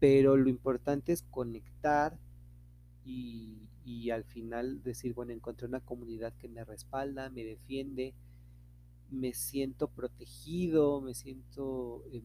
pero 0.00 0.36
lo 0.36 0.48
importante 0.48 1.12
es 1.12 1.22
conectar 1.22 2.18
y, 3.04 4.10
al 4.10 4.24
final 4.24 4.82
decir, 4.82 5.14
bueno, 5.14 5.32
encontré 5.32 5.68
una 5.68 5.80
comunidad 5.80 6.34
que 6.34 6.48
me 6.48 6.64
respalda, 6.64 7.30
me 7.30 7.44
defiende, 7.44 8.14
me 9.10 9.32
siento 9.32 9.88
protegido, 9.88 11.00
me 11.00 11.14
siento 11.14 12.04
em, 12.10 12.24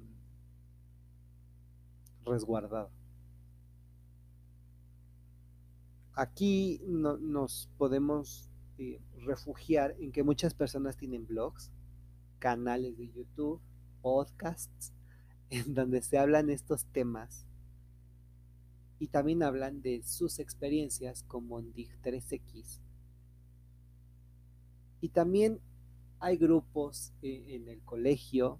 resguardado. 2.25 2.89
Aquí 6.13 6.81
no, 6.87 7.17
nos 7.17 7.69
podemos 7.77 8.50
eh, 8.81 8.99
refugiar 9.19 9.95
en 9.99 10.11
que 10.11 10.23
muchas 10.23 10.55
personas 10.55 10.97
tienen 10.97 11.27
blogs, 11.27 11.69
canales 12.39 12.97
de 12.97 13.11
YouTube, 13.11 13.61
podcasts, 14.01 14.91
en 15.51 15.75
donde 15.75 16.01
se 16.01 16.17
hablan 16.17 16.49
estos 16.49 16.85
temas 16.85 17.45
y 18.97 19.05
también 19.05 19.43
hablan 19.43 19.83
de 19.83 20.01
sus 20.01 20.39
experiencias 20.39 21.21
como 21.27 21.59
en 21.59 21.71
DIG 21.73 21.91
3X. 22.01 22.79
Y 25.01 25.09
también 25.09 25.59
hay 26.19 26.37
grupos 26.37 27.13
eh, 27.21 27.43
en 27.49 27.67
el 27.67 27.81
colegio, 27.81 28.57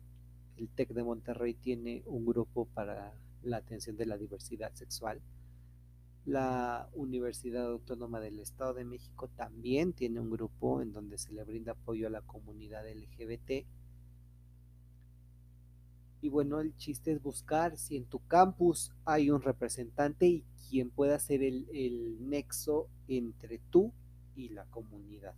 el 0.56 0.70
TEC 0.70 0.90
de 0.90 1.04
Monterrey 1.04 1.56
tiene 1.56 2.04
un 2.06 2.28
grupo 2.28 2.66
para 2.66 3.18
la 3.42 3.58
atención 3.58 3.98
de 3.98 4.06
la 4.06 4.18
diversidad 4.18 4.72
sexual. 4.76 5.20
La 6.26 6.88
Universidad 6.94 7.66
Autónoma 7.72 8.20
del 8.20 8.40
Estado 8.40 8.76
de 8.76 8.86
México 8.86 9.28
también 9.30 9.92
tiene 9.92 10.20
un 10.20 10.30
grupo 10.30 10.82
en 10.82 10.94
donde 10.94 11.18
se 11.18 11.34
le 11.34 11.44
brinda 11.44 11.72
apoyo 11.72 12.06
a 12.06 12.12
la 12.12 12.22
comunidad 12.22 12.88
LGBT. 12.88 13.66
Y 16.22 16.30
bueno, 16.30 16.60
el 16.60 16.78
chiste 16.78 17.12
es 17.12 17.24
buscar 17.24 17.76
si 17.76 17.98
en 17.98 18.06
tu 18.06 18.20
campus 18.28 18.92
hay 19.04 19.32
un 19.32 19.42
representante 19.42 20.28
y 20.28 20.44
quien 20.70 20.92
pueda 20.92 21.18
ser 21.18 21.42
el, 21.42 21.68
el 21.74 22.30
nexo 22.30 22.88
entre 23.08 23.58
tú 23.72 23.92
y 24.36 24.50
la 24.50 24.66
comunidad. 24.66 25.34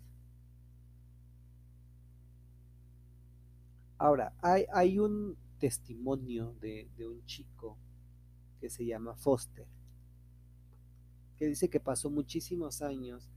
Ahora, 3.98 4.34
hay, 4.41 4.65
hay 4.74 5.00
un 5.00 5.38
testimonio 5.60 6.56
de, 6.60 6.89
de 6.98 7.08
un 7.08 7.26
chico 7.26 7.78
que 8.60 8.69
se 8.69 8.86
llama 8.86 9.15
Foster 9.15 9.65
que 11.38 11.48
dice 11.48 11.69
que 11.69 11.80
pasó 11.80 12.10
muchísimos 12.10 12.82
años 12.82 13.30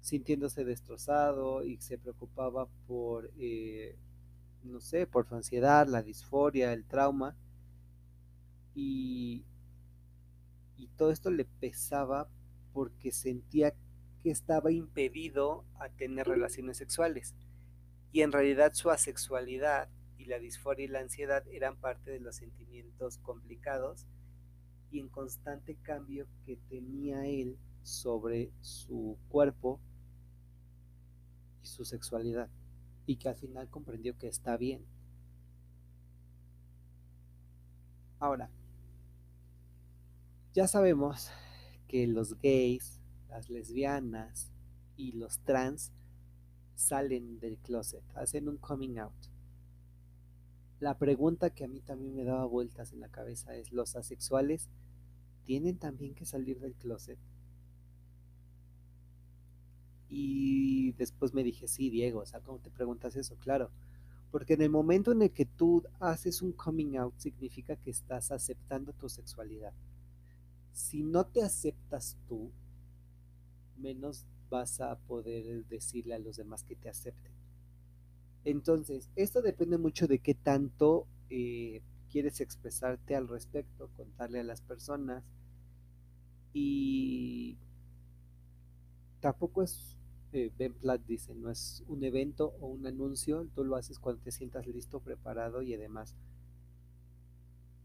sintiéndose 0.00 0.64
destrozado 0.64 1.64
y 1.64 1.78
se 1.80 1.96
preocupaba 1.96 2.68
por, 2.86 3.30
eh, 3.38 3.96
no 4.62 4.80
sé, 4.80 5.06
por 5.06 5.26
su 5.26 5.34
ansiedad, 5.34 5.86
la 5.86 6.02
disforia, 6.02 6.72
el 6.72 6.84
trauma. 6.84 7.36
Y, 8.74 9.44
y 10.76 10.88
todo 10.96 11.10
esto 11.10 11.30
le 11.30 11.46
pesaba 11.46 12.28
porque 12.72 13.12
sentía 13.12 13.72
que 14.22 14.30
estaba 14.30 14.72
impedido 14.72 15.64
a 15.78 15.88
tener 15.88 16.26
relaciones 16.26 16.76
sexuales. 16.76 17.34
Y 18.12 18.20
en 18.22 18.32
realidad 18.32 18.74
su 18.74 18.90
asexualidad 18.90 19.88
y 20.18 20.26
la 20.26 20.38
disforia 20.38 20.84
y 20.84 20.88
la 20.88 21.00
ansiedad 21.00 21.46
eran 21.48 21.76
parte 21.76 22.10
de 22.10 22.20
los 22.20 22.36
sentimientos 22.36 23.18
complicados 23.18 24.06
y 24.94 25.00
en 25.00 25.08
constante 25.08 25.74
cambio 25.82 26.28
que 26.46 26.56
tenía 26.68 27.26
él 27.26 27.58
sobre 27.82 28.52
su 28.60 29.18
cuerpo 29.28 29.80
y 31.64 31.66
su 31.66 31.84
sexualidad 31.84 32.48
y 33.04 33.16
que 33.16 33.28
al 33.28 33.34
final 33.34 33.68
comprendió 33.68 34.16
que 34.16 34.28
está 34.28 34.56
bien. 34.56 34.86
Ahora, 38.20 38.48
ya 40.54 40.68
sabemos 40.68 41.28
que 41.88 42.06
los 42.06 42.38
gays, 42.40 43.00
las 43.28 43.50
lesbianas 43.50 44.52
y 44.96 45.10
los 45.10 45.40
trans 45.40 45.92
salen 46.76 47.40
del 47.40 47.58
closet, 47.58 48.04
hacen 48.14 48.48
un 48.48 48.58
coming 48.58 48.98
out. 48.98 49.12
La 50.78 50.96
pregunta 50.98 51.50
que 51.50 51.64
a 51.64 51.68
mí 51.68 51.80
también 51.80 52.14
me 52.14 52.22
daba 52.22 52.46
vueltas 52.46 52.92
en 52.92 53.00
la 53.00 53.08
cabeza 53.08 53.56
es, 53.56 53.72
¿los 53.72 53.96
asexuales 53.96 54.70
tienen 55.44 55.76
también 55.78 56.14
que 56.14 56.26
salir 56.26 56.60
del 56.60 56.74
closet? 56.74 57.18
Y 60.08 60.92
después 60.92 61.34
me 61.34 61.42
dije, 61.42 61.66
sí, 61.66 61.90
Diego, 61.90 62.20
o 62.20 62.26
sea, 62.26 62.40
¿cómo 62.40 62.58
te 62.58 62.70
preguntas 62.70 63.16
eso? 63.16 63.36
Claro, 63.36 63.70
porque 64.30 64.54
en 64.54 64.62
el 64.62 64.70
momento 64.70 65.12
en 65.12 65.22
el 65.22 65.30
que 65.30 65.44
tú 65.44 65.84
haces 66.00 66.42
un 66.42 66.52
coming 66.52 66.96
out 66.96 67.14
significa 67.18 67.76
que 67.76 67.90
estás 67.90 68.30
aceptando 68.30 68.92
tu 68.92 69.08
sexualidad. 69.08 69.72
Si 70.72 71.02
no 71.02 71.24
te 71.26 71.42
aceptas 71.42 72.16
tú, 72.28 72.50
menos 73.76 74.26
vas 74.50 74.80
a 74.80 74.98
poder 74.98 75.64
decirle 75.66 76.14
a 76.14 76.18
los 76.18 76.36
demás 76.36 76.64
que 76.64 76.76
te 76.76 76.88
acepten. 76.88 77.32
Entonces, 78.44 79.08
esto 79.16 79.40
depende 79.40 79.78
mucho 79.78 80.06
de 80.06 80.18
qué 80.18 80.34
tanto 80.34 81.06
eh, 81.30 81.80
quieres 82.14 82.40
expresarte 82.40 83.16
al 83.16 83.26
respecto, 83.26 83.90
contarle 83.96 84.38
a 84.38 84.44
las 84.44 84.60
personas. 84.60 85.24
Y 86.52 87.58
tampoco 89.18 89.64
es, 89.64 89.98
eh, 90.32 90.52
Ben 90.56 90.74
Platt 90.74 91.04
dice, 91.08 91.34
no 91.34 91.50
es 91.50 91.82
un 91.88 92.04
evento 92.04 92.54
o 92.60 92.68
un 92.68 92.86
anuncio, 92.86 93.48
tú 93.52 93.64
lo 93.64 93.74
haces 93.74 93.98
cuando 93.98 94.22
te 94.22 94.30
sientas 94.30 94.64
listo, 94.68 95.00
preparado 95.00 95.60
y 95.60 95.74
además, 95.74 96.14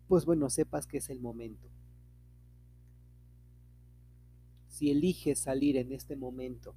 pues 0.08 0.26
bueno, 0.26 0.48
sepas 0.52 0.86
que 0.86 1.00
es 1.00 1.10
el 1.10 1.20
momento. 1.20 1.68
Si 4.68 4.92
eliges 4.92 5.40
salir 5.40 5.76
en 5.76 5.92
este 5.92 6.16
momento 6.16 6.76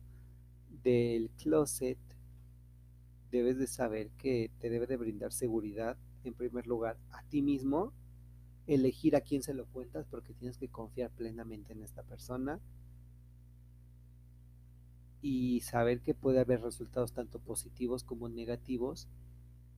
del 0.82 1.28
closet, 1.36 1.98
debes 3.30 3.58
de 3.58 3.66
saber 3.66 4.08
que 4.12 4.50
te 4.58 4.70
debe 4.70 4.86
de 4.86 4.96
brindar 4.96 5.34
seguridad, 5.34 5.98
en 6.28 6.34
primer 6.34 6.66
lugar, 6.66 6.96
a 7.10 7.22
ti 7.24 7.42
mismo, 7.42 7.92
elegir 8.66 9.16
a 9.16 9.20
quién 9.20 9.42
se 9.42 9.54
lo 9.54 9.66
cuentas 9.66 10.06
porque 10.06 10.34
tienes 10.34 10.58
que 10.58 10.68
confiar 10.68 11.10
plenamente 11.10 11.72
en 11.72 11.82
esta 11.82 12.02
persona 12.02 12.60
y 15.20 15.60
saber 15.60 16.00
que 16.00 16.14
puede 16.14 16.40
haber 16.40 16.62
resultados 16.62 17.12
tanto 17.12 17.38
positivos 17.38 18.04
como 18.04 18.28
negativos 18.28 19.08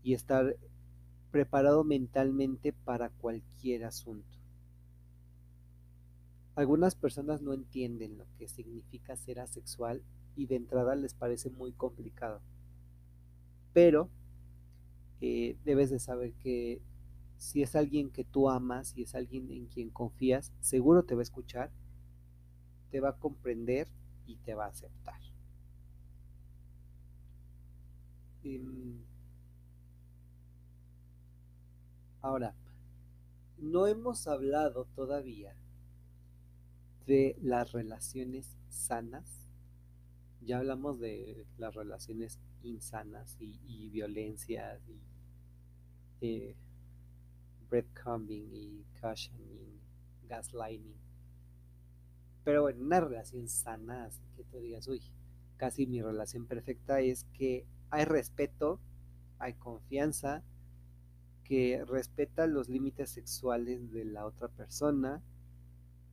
y 0.03 0.15
estar 0.15 0.57
preparado 1.31 1.85
mentalmente 1.85 2.73
para 2.73 3.11
cualquier 3.11 3.85
asunto. 3.85 4.39
Algunas 6.55 6.95
personas 6.95 7.43
no 7.43 7.53
entienden 7.53 8.17
lo 8.17 8.27
que 8.39 8.49
significa 8.49 9.17
ser 9.17 9.41
asexual 9.41 10.03
y 10.37 10.47
de 10.47 10.57
entrada 10.57 10.95
les 10.95 11.15
parece 11.15 11.51
muy 11.51 11.73
complicado 11.73 12.41
pero 13.75 14.09
eh, 15.27 15.57
debes 15.65 15.89
de 15.89 15.99
saber 15.99 16.35
que 16.35 16.83
si 17.39 17.63
es 17.63 17.75
alguien 17.75 18.11
que 18.11 18.25
tú 18.25 18.51
amas, 18.51 18.89
si 18.89 19.05
es 19.05 19.15
alguien 19.15 19.51
en 19.51 19.69
quien 19.69 19.89
confías, 19.89 20.53
seguro 20.61 21.05
te 21.05 21.15
va 21.15 21.23
a 21.23 21.23
escuchar, 21.23 21.71
te 22.91 23.01
va 23.01 23.09
a 23.09 23.17
comprender 23.17 23.89
y 24.27 24.37
te 24.37 24.55
va 24.55 24.67
a 24.67 24.69
aceptar. 24.69 25.19
Em, 28.43 28.99
ahora, 32.21 32.55
no 33.57 33.87
hemos 33.87 34.27
hablado 34.27 34.85
todavía 34.95 35.57
de 37.07 37.35
las 37.41 37.73
relaciones 37.73 38.59
sanas. 38.69 39.49
Ya 40.43 40.59
hablamos 40.59 41.01
de 41.01 41.47
las 41.57 41.75
relaciones 41.75 42.39
insanas 42.65 43.37
y, 43.41 43.89
violencias 43.91 44.81
y 44.89 45.14
eh, 46.25 46.57
breadcrumbing 47.69 48.49
y 48.55 48.85
cushioning, 49.01 49.79
gaslighting. 50.27 50.97
Pero 52.45 52.63
bueno, 52.63 52.83
una 52.83 53.01
relación 53.01 53.49
sana, 53.49 54.07
así 54.07 54.23
que 54.37 54.45
tú 54.45 54.59
digas, 54.59 54.89
uy, 54.89 55.03
casi 55.57 55.87
mi 55.87 56.01
relación 56.01 56.47
perfecta 56.47 57.01
es 57.01 57.25
que 57.35 57.67
hay 57.91 58.05
respeto, 58.05 58.81
hay 59.39 59.55
confianza, 59.55 60.43
que 61.45 61.85
respeta 61.87 62.47
los 62.47 62.71
límites 62.71 63.11
sexuales 63.11 63.93
de 63.93 64.07
la 64.07 64.25
otra 64.25 64.49
persona, 64.49 65.23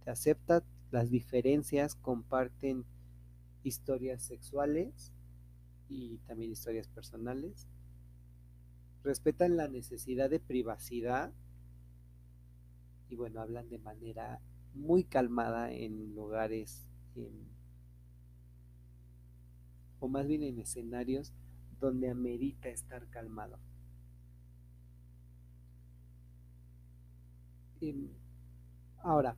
te 0.04 0.12
acepta 0.12 0.62
las 0.92 1.10
diferencias, 1.10 1.96
comparten 1.96 2.84
historias 3.64 4.24
sexuales 4.24 5.14
y 5.88 6.18
también 6.28 6.52
historias 6.52 6.90
personales. 6.90 7.68
Respetan 9.04 9.58
la 9.58 9.68
necesidad 9.68 10.30
de 10.30 10.40
privacidad 10.40 11.34
y 13.10 13.16
bueno, 13.16 13.42
hablan 13.42 13.70
de 13.70 13.80
manera 13.80 14.40
muy 14.74 15.04
calmada 15.04 15.72
en 15.72 16.16
lugares 16.16 16.88
o 20.00 20.08
más 20.08 20.28
bien 20.28 20.44
en 20.44 20.60
escenarios 20.60 21.34
donde 21.80 22.10
amerita 22.10 22.70
estar 22.70 23.08
calmado. 23.10 23.60
Em, 27.82 28.10
ahora, 29.00 29.36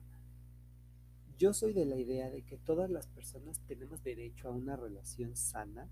yo 1.38 1.52
soy 1.52 1.72
de 1.72 1.86
la 1.86 1.96
idea 1.96 2.30
de 2.30 2.42
que 2.42 2.58
todas 2.58 2.90
las 2.90 3.08
personas 3.08 3.58
tenemos 3.66 4.02
derecho 4.04 4.48
a 4.48 4.52
una 4.52 4.76
relación 4.76 5.34
sana 5.34 5.88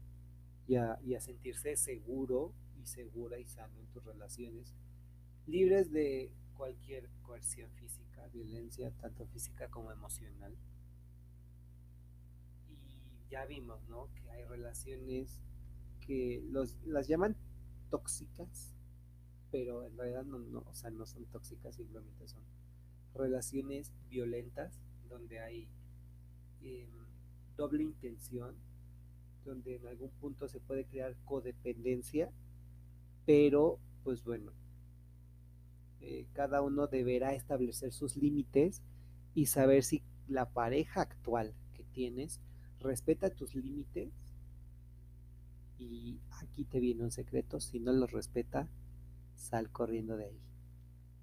y 0.67 0.77
a, 0.77 0.99
sentirse 1.21 1.77
seguro 1.77 2.53
y 2.83 2.87
segura 2.87 3.39
y 3.39 3.47
sano 3.47 3.79
en 3.79 3.87
tus 3.87 4.05
relaciones, 4.05 4.75
libres 5.47 5.91
de 5.93 6.33
cualquier 6.57 7.09
coerción 7.23 7.71
física, 7.73 8.27
violencia, 8.29 8.91
tanto 9.01 9.27
física 9.27 9.69
como 9.69 9.91
emocional. 9.91 10.57
Y 12.71 13.31
ya 13.31 13.45
vimos, 13.47 13.83
¿no? 13.89 14.09
Que 14.15 14.31
hay 14.31 14.45
relaciones 14.45 15.41
que 16.07 16.43
los, 16.51 16.79
las 16.87 17.09
llaman 17.09 17.37
tóxicas, 17.91 18.75
pero 19.51 19.85
en 19.85 19.97
realidad 19.97 20.25
no, 20.25 20.39
no, 20.39 20.61
o 20.61 20.75
sea, 20.75 20.91
no 20.91 21.07
son 21.07 21.25
tóxicas, 21.27 21.77
simplemente 21.77 22.27
son 22.27 22.43
relaciones 23.15 23.93
violentas 24.09 24.81
donde 25.09 25.41
hay 25.41 25.69
em, 26.63 26.89
doble 27.57 27.83
intención 27.83 28.57
donde 29.45 29.77
en 29.77 29.87
algún 29.87 30.11
punto 30.21 30.49
se 30.49 30.61
puede 30.61 30.85
crear 30.85 31.17
codependencia, 31.25 32.31
pero 33.27 33.79
pues 34.05 34.25
bueno, 34.25 34.53
eh, 36.01 36.27
cada 36.33 36.63
uno 36.63 36.87
deberá 36.87 37.35
establecer 37.35 37.93
sus 37.93 38.17
límites 38.17 38.83
y 39.35 39.47
saber 39.47 39.85
si 39.85 40.03
la 40.29 40.51
pareja 40.51 41.03
actual 41.03 41.55
que 41.75 41.85
tienes 41.85 42.41
respeta 42.81 43.31
tus 43.31 43.55
límites 43.55 44.11
y 45.79 46.21
aquí 46.41 46.65
te 46.65 46.81
viene 46.81 47.05
un 47.05 47.11
secreto, 47.11 47.61
si 47.61 47.81
no 47.81 47.93
los 47.93 48.13
respeta, 48.13 48.69
sal 49.35 49.71
corriendo 49.71 50.17
de 50.17 50.27
ahí, 50.27 50.41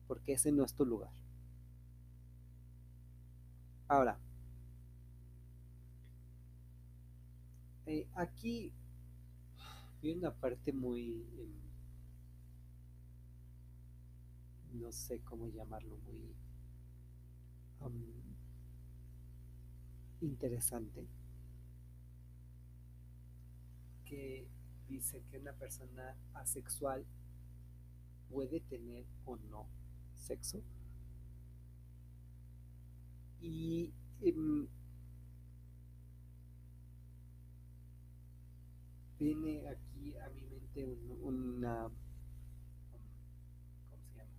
porque 0.07 0.33
ese 0.33 0.51
no 0.51 0.63
es 0.63 0.73
tu 0.73 0.85
lugar. 0.85 1.11
Ahora, 3.87 4.19
Aquí 8.13 8.71
viene 10.01 10.19
una 10.19 10.31
parte 10.31 10.71
muy, 10.71 11.25
em, 11.39 11.49
no 14.79 14.91
sé 14.91 15.19
cómo 15.21 15.47
llamarlo, 15.47 15.97
muy 15.97 16.35
interesante, 20.21 21.07
que 24.05 24.47
dice 24.87 25.23
que 25.31 25.39
una 25.39 25.53
persona 25.53 26.15
asexual 26.35 27.03
puede 28.29 28.59
tener 28.59 29.05
o 29.25 29.37
no 29.37 29.65
sexo. 30.15 30.61
Y 33.41 33.91
em, 34.21 34.67
viene 39.19 39.67
aquí 39.67 40.15
a 40.17 40.29
mi 40.29 40.41
mente 40.43 40.85
una, 41.21 41.89
¿cómo 43.89 44.03
se 44.05 44.17
llama? 44.17 44.31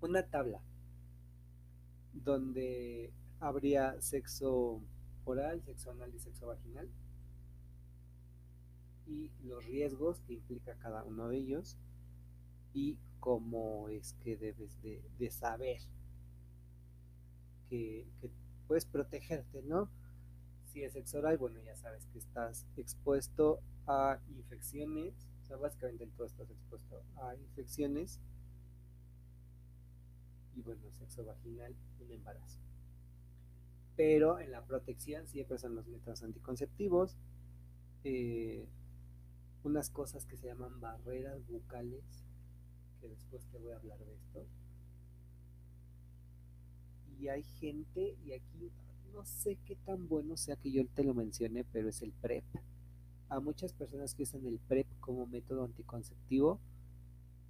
Una 0.00 0.26
tabla 0.26 0.60
donde 2.12 3.12
habría 3.38 4.00
sexo 4.00 4.82
oral, 5.24 5.62
sexo 5.62 5.90
anal 5.92 6.12
y 6.14 6.18
sexo 6.18 6.46
vaginal 6.48 6.88
y 9.06 9.30
los 9.44 9.64
riesgos 9.64 10.20
que 10.20 10.34
implica 10.34 10.74
cada 10.76 11.04
uno 11.04 11.28
de 11.28 11.38
ellos 11.38 11.76
y 12.72 12.98
cómo 13.18 13.88
es 13.88 14.14
que 14.22 14.36
debes 14.36 14.80
de, 14.82 15.30
saber 15.30 15.80
que, 17.68 18.06
puedes 18.66 18.86
protegerte, 18.86 19.62
¿no? 19.62 19.90
Si 20.72 20.84
es 20.84 20.92
sexo 20.92 21.18
oral, 21.18 21.36
bueno, 21.36 21.60
ya 21.62 21.74
sabes 21.74 22.06
que 22.12 22.18
estás 22.18 22.64
expuesto 22.76 23.60
a 23.88 24.20
infecciones, 24.28 25.14
o 25.42 25.46
sea, 25.46 25.56
básicamente 25.56 26.04
en 26.04 26.10
todo 26.12 26.28
estás 26.28 26.48
expuesto 26.48 27.02
a 27.16 27.34
infecciones 27.34 28.20
y 30.54 30.62
bueno, 30.62 30.80
sexo 30.92 31.24
vaginal, 31.24 31.74
un 31.98 32.12
embarazo. 32.12 32.60
Pero 33.96 34.38
en 34.38 34.52
la 34.52 34.64
protección 34.64 35.26
siempre 35.26 35.58
son 35.58 35.74
los 35.74 35.88
métodos 35.88 36.22
anticonceptivos, 36.22 37.16
eh, 38.04 38.68
unas 39.64 39.90
cosas 39.90 40.24
que 40.24 40.36
se 40.36 40.46
llaman 40.46 40.80
barreras 40.80 41.44
bucales, 41.48 42.04
que 43.00 43.08
después 43.08 43.44
te 43.46 43.58
voy 43.58 43.72
a 43.72 43.76
hablar 43.76 43.98
de 43.98 44.14
esto. 44.14 44.46
Y 47.18 47.26
hay 47.26 47.42
gente, 47.42 48.16
y 48.24 48.32
aquí 48.32 48.70
no 49.12 49.24
sé 49.24 49.58
qué 49.64 49.76
tan 49.76 50.08
bueno 50.08 50.36
sea 50.36 50.56
que 50.56 50.70
yo 50.70 50.86
te 50.86 51.04
lo 51.04 51.14
mencione, 51.14 51.64
pero 51.64 51.88
es 51.88 52.02
el 52.02 52.12
PrEP. 52.12 52.44
A 53.28 53.40
muchas 53.40 53.72
personas 53.72 54.14
que 54.14 54.24
usan 54.24 54.46
el 54.46 54.58
PrEP 54.58 54.86
como 55.00 55.26
método 55.26 55.64
anticonceptivo 55.64 56.60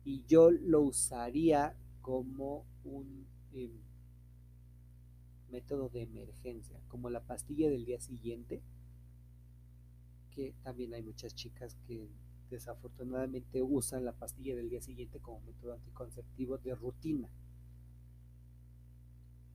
y 0.05 0.25
yo 0.27 0.51
lo 0.51 0.83
usaría 0.83 1.75
como 2.03 2.65
un 2.85 3.27
em, 3.53 3.71
método 5.51 5.89
de 5.89 6.03
emergencia, 6.03 6.81
como 6.89 7.11
la 7.11 7.21
pastilla 7.21 7.69
del 7.71 7.85
día 7.85 8.01
siguiente 8.01 8.63
que 10.31 10.55
también 10.63 10.95
hay 10.95 11.03
muchas 11.03 11.35
chicas 11.35 11.77
que 11.87 12.09
desafortunadamente 12.51 13.63
usan 13.63 14.05
la 14.05 14.13
pastilla 14.13 14.57
del 14.57 14.71
día 14.71 14.81
siguiente 14.81 15.21
como 15.21 15.41
método 15.41 15.75
anticonceptivo 15.75 16.59
de 16.59 16.75
rutina. 16.75 17.29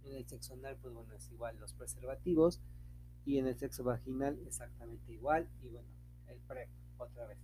En 0.05 0.15
el 0.15 0.27
sexo 0.27 0.53
anal, 0.53 0.77
pues 0.81 0.93
bueno, 0.93 1.13
es 1.13 1.29
igual 1.31 1.57
los 1.59 1.73
preservativos 1.73 2.61
y 3.25 3.37
en 3.39 3.47
el 3.47 3.57
sexo 3.57 3.83
vaginal 3.83 4.39
exactamente 4.45 5.11
igual 5.11 5.47
y 5.63 5.69
bueno, 5.69 5.87
el 6.27 6.37
PrEP 6.39 6.69
otra 6.97 7.27
vez. 7.27 7.37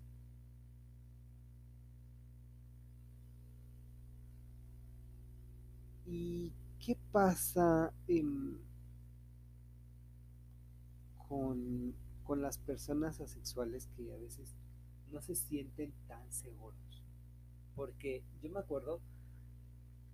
¿Y 6.06 6.52
qué 6.80 6.98
pasa 7.12 7.94
con 11.28 11.96
con 12.32 12.42
las 12.42 12.58
personas 12.60 13.20
asexuales 13.20 13.90
que 13.98 14.14
a 14.14 14.18
veces 14.18 14.56
no 15.12 15.22
se 15.22 15.36
sienten 15.36 15.92
tan 16.08 16.32
seguros. 16.32 17.04
Porque 17.76 18.24
yo 18.42 18.50
me 18.50 18.60
acuerdo 18.62 19.02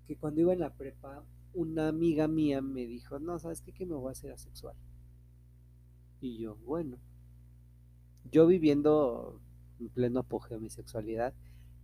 que 0.08 0.16
cuando 0.16 0.42
iba 0.42 0.54
en 0.54 0.62
la 0.62 0.74
prepa, 0.74 1.24
una 1.54 1.88
amiga 1.88 2.28
mía 2.28 2.62
me 2.62 2.86
dijo, 2.86 3.20
no, 3.20 3.40
¿sabes 3.40 3.62
qué? 3.62 3.72
Que 3.72 3.86
me 3.86 3.96
voy 3.96 4.10
a 4.10 4.12
hacer 4.12 4.32
asexual. 4.32 4.76
Y 6.22 6.40
yo, 6.40 6.56
bueno, 6.58 6.98
yo 8.32 8.48
viviendo 8.48 9.40
en 9.80 9.90
pleno 9.90 10.20
apogeo 10.20 10.60
mi 10.60 10.70
sexualidad 10.70 11.34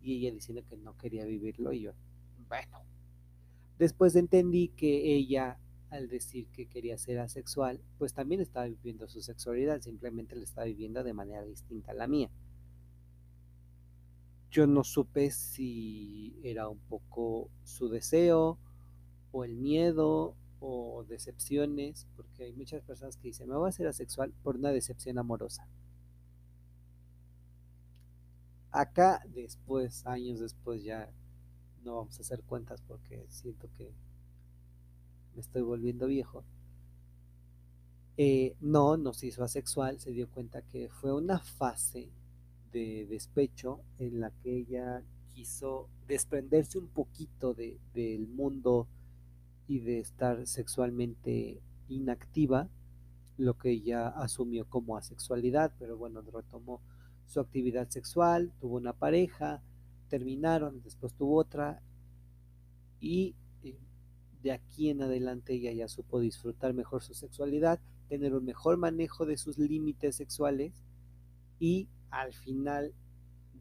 y 0.01 0.17
ella 0.17 0.33
diciendo 0.33 0.63
que 0.67 0.77
no 0.77 0.97
quería 0.97 1.25
vivirlo 1.25 1.71
y 1.73 1.81
yo, 1.81 1.93
bueno. 2.47 2.79
Después 3.77 4.15
entendí 4.15 4.69
que 4.69 5.15
ella 5.15 5.59
al 5.93 6.07
decir 6.07 6.47
que 6.47 6.65
quería 6.65 6.97
ser 6.97 7.19
asexual, 7.19 7.79
pues 7.99 8.13
también 8.13 8.41
estaba 8.41 8.65
viviendo 8.65 9.07
su 9.07 9.21
sexualidad, 9.21 9.79
simplemente 9.81 10.35
la 10.35 10.43
estaba 10.43 10.65
viviendo 10.65 11.03
de 11.03 11.13
manera 11.13 11.43
distinta 11.43 11.91
a 11.91 11.95
la 11.95 12.07
mía. 12.07 12.31
Yo 14.49 14.65
no 14.65 14.83
supe 14.83 15.29
si 15.31 16.35
era 16.43 16.67
un 16.67 16.79
poco 16.79 17.49
su 17.63 17.89
deseo 17.89 18.57
o 19.33 19.43
el 19.43 19.55
miedo 19.57 20.35
o 20.61 21.03
decepciones, 21.09 22.07
porque 22.15 22.45
hay 22.45 22.53
muchas 22.53 22.81
personas 22.83 23.17
que 23.17 23.27
dicen, 23.27 23.49
me 23.49 23.55
voy 23.55 23.67
a 23.67 23.73
ser 23.73 23.87
asexual 23.87 24.31
por 24.43 24.55
una 24.55 24.71
decepción 24.71 25.17
amorosa. 25.17 25.67
Acá 28.71 29.21
después, 29.27 30.05
años 30.05 30.39
después 30.39 30.83
ya 30.83 31.11
no 31.83 31.95
vamos 31.97 32.17
a 32.17 32.21
hacer 32.21 32.41
cuentas 32.43 32.81
porque 32.87 33.25
siento 33.27 33.67
que 33.77 33.91
me 35.35 35.41
estoy 35.41 35.63
volviendo 35.63 36.07
viejo, 36.07 36.45
eh, 38.15 38.55
no, 38.61 38.95
no 38.95 39.13
se 39.13 39.27
hizo 39.27 39.43
asexual, 39.43 39.99
se 39.99 40.11
dio 40.11 40.29
cuenta 40.29 40.61
que 40.61 40.89
fue 40.89 41.11
una 41.11 41.39
fase 41.39 42.11
de 42.71 43.07
despecho 43.09 43.81
en 43.97 44.19
la 44.19 44.29
que 44.29 44.57
ella 44.57 45.03
quiso 45.33 45.89
desprenderse 46.07 46.77
un 46.77 46.87
poquito 46.87 47.55
de, 47.55 47.79
del 47.93 48.27
mundo 48.27 48.87
y 49.67 49.79
de 49.79 49.99
estar 49.99 50.45
sexualmente 50.45 51.61
inactiva, 51.87 52.69
lo 53.37 53.57
que 53.57 53.71
ella 53.71 54.07
asumió 54.09 54.65
como 54.69 54.97
asexualidad, 54.97 55.73
pero 55.79 55.97
bueno, 55.97 56.21
retomó 56.21 56.81
su 57.25 57.39
actividad 57.39 57.89
sexual, 57.89 58.51
tuvo 58.59 58.77
una 58.77 58.93
pareja, 58.93 59.61
terminaron, 60.09 60.81
después 60.83 61.13
tuvo 61.13 61.37
otra 61.37 61.81
y 62.99 63.35
eh, 63.63 63.77
de 64.43 64.51
aquí 64.51 64.89
en 64.89 65.01
adelante 65.01 65.53
ella 65.53 65.71
ya 65.71 65.87
supo 65.87 66.19
disfrutar 66.19 66.73
mejor 66.73 67.01
su 67.01 67.13
sexualidad, 67.13 67.79
tener 68.07 68.35
un 68.35 68.45
mejor 68.45 68.77
manejo 68.77 69.25
de 69.25 69.37
sus 69.37 69.57
límites 69.57 70.15
sexuales 70.17 70.83
y 71.59 71.87
al 72.11 72.33
final 72.33 72.93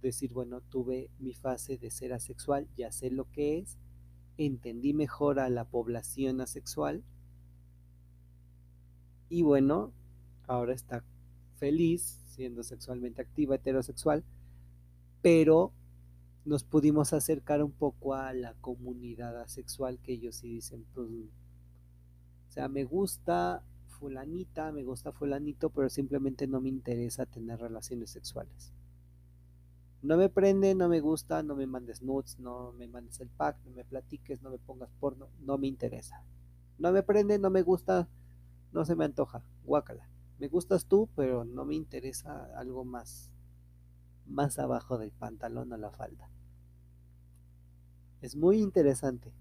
decir, 0.02 0.32
bueno, 0.32 0.60
tuve 0.60 1.10
mi 1.18 1.32
fase 1.32 1.78
de 1.78 1.90
ser 1.90 2.12
asexual, 2.12 2.68
ya 2.76 2.92
sé 2.92 3.10
lo 3.10 3.30
que 3.30 3.58
es, 3.58 3.78
entendí 4.38 4.94
mejor 4.94 5.38
a 5.38 5.48
la 5.48 5.64
población 5.64 6.40
asexual 6.40 7.02
y 9.28 9.40
bueno, 9.40 9.92
ahora 10.46 10.74
está 10.74 11.02
feliz 11.56 12.20
siendo 12.26 12.62
sexualmente 12.62 13.22
activa, 13.22 13.54
heterosexual, 13.54 14.24
pero 15.22 15.72
nos 16.44 16.64
pudimos 16.64 17.12
acercar 17.12 17.62
un 17.62 17.72
poco 17.72 18.14
a 18.14 18.34
la 18.34 18.54
comunidad 18.60 19.40
asexual 19.40 19.98
que 20.00 20.12
ellos 20.12 20.36
sí 20.36 20.48
dicen, 20.48 20.84
pues, 20.94 21.08
o 21.08 22.52
sea, 22.52 22.68
me 22.68 22.84
gusta 22.84 23.62
fulanita, 23.86 24.72
me 24.72 24.82
gusta 24.82 25.12
fulanito, 25.12 25.70
pero 25.70 25.88
simplemente 25.88 26.46
no 26.46 26.60
me 26.60 26.68
interesa 26.68 27.24
tener 27.24 27.60
relaciones 27.60 28.10
sexuales. 28.10 28.72
No 30.02 30.16
me 30.16 30.28
prende, 30.28 30.74
no 30.74 30.88
me 30.88 31.00
gusta, 31.00 31.42
no 31.42 31.54
me 31.54 31.66
mandes 31.66 32.02
nudes, 32.02 32.38
no 32.38 32.72
me 32.72 32.88
mandes 32.88 33.20
el 33.20 33.28
pack, 33.28 33.56
no 33.64 33.70
me 33.70 33.84
platiques, 33.84 34.42
no 34.42 34.50
me 34.50 34.58
pongas 34.58 34.90
porno, 34.98 35.28
no 35.40 35.58
me 35.58 35.68
interesa. 35.68 36.24
No 36.78 36.90
me 36.92 37.02
prende, 37.02 37.38
no 37.38 37.50
me 37.50 37.62
gusta, 37.62 38.08
no 38.72 38.84
se 38.84 38.96
me 38.96 39.04
antoja, 39.04 39.44
guácala. 39.64 40.08
Me 40.38 40.48
gustas 40.48 40.86
tú, 40.86 41.08
pero 41.14 41.44
no 41.44 41.64
me 41.64 41.76
interesa 41.76 42.50
algo 42.56 42.84
más 42.84 43.32
más 44.26 44.58
abajo 44.58 44.98
del 44.98 45.10
pantalón 45.12 45.72
o 45.72 45.76
la 45.76 45.90
falda. 45.90 46.30
Es 48.20 48.36
muy 48.36 48.60
interesante. 48.60 49.32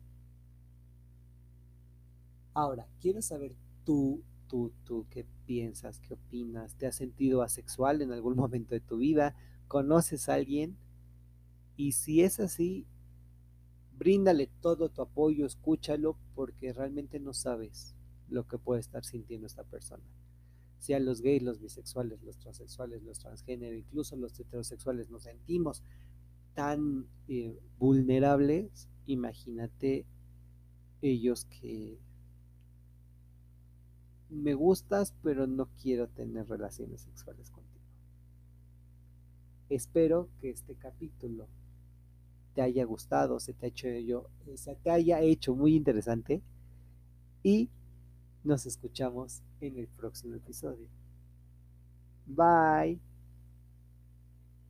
Ahora, 2.54 2.88
quiero 3.00 3.21
saber 3.21 3.56
tú, 3.86 4.24
tú, 4.47 4.74
tú, 4.84 5.06
qué 5.10 5.26
piensas, 5.45 6.00
qué 6.00 6.13
opinas. 6.15 6.76
¿Te 6.76 6.88
has 6.88 6.95
sentido 6.95 7.41
asexual 7.41 8.02
en 8.02 8.12
algún 8.12 8.36
momento 8.36 8.76
de 8.76 8.82
tu 8.82 8.97
vida? 8.97 9.36
¿Conoces 9.71 10.27
a 10.27 10.34
alguien? 10.34 10.75
Y 11.77 11.93
si 11.93 12.23
es 12.23 12.41
así, 12.41 12.86
bríndale 13.97 14.47
todo 14.60 14.89
tu 14.89 15.01
apoyo, 15.01 15.45
escúchalo, 15.45 16.17
porque 16.36 16.73
realmente 16.73 17.21
no 17.21 17.34
sabes 17.34 17.95
lo 18.27 18.45
que 18.45 18.57
puede 18.57 18.81
estar 18.81 19.05
sintiendo 19.05 19.47
esta 19.47 19.63
persona 19.63 20.03
sean 20.81 21.05
los 21.05 21.21
gays, 21.21 21.43
los 21.43 21.62
bisexuales, 21.62 22.23
los 22.23 22.38
transexuales, 22.39 23.03
los 23.03 23.19
transgénero, 23.19 23.77
incluso 23.77 24.15
los 24.15 24.38
heterosexuales, 24.39 25.12
nos 25.12 25.23
sentimos 25.23 25.84
tan 26.55 27.07
eh, 27.27 27.57
vulnerables, 27.77 28.89
imagínate 29.05 30.07
ellos 31.03 31.45
que 31.45 31.99
me 34.29 34.55
gustas, 34.55 35.13
pero 35.21 35.45
no 35.45 35.69
quiero 35.79 36.07
tener 36.07 36.47
relaciones 36.49 37.01
sexuales 37.01 37.51
contigo. 37.51 37.70
Espero 39.71 40.27
que 40.41 40.49
este 40.49 40.75
capítulo 40.75 41.47
te 42.53 42.62
haya 42.62 42.84
gustado, 42.84 43.39
se 43.39 43.53
te, 43.53 43.71
haya 44.91 45.21
hecho 45.21 45.55
muy 45.55 45.75
interesante 45.75 46.41
y 47.41 47.69
nos 48.43 48.65
escuchamos 48.65 49.41
en 49.62 49.77
el 49.77 49.88
próximo 49.88 50.36
episodio. 50.36 50.89
Bye. 52.25 53.11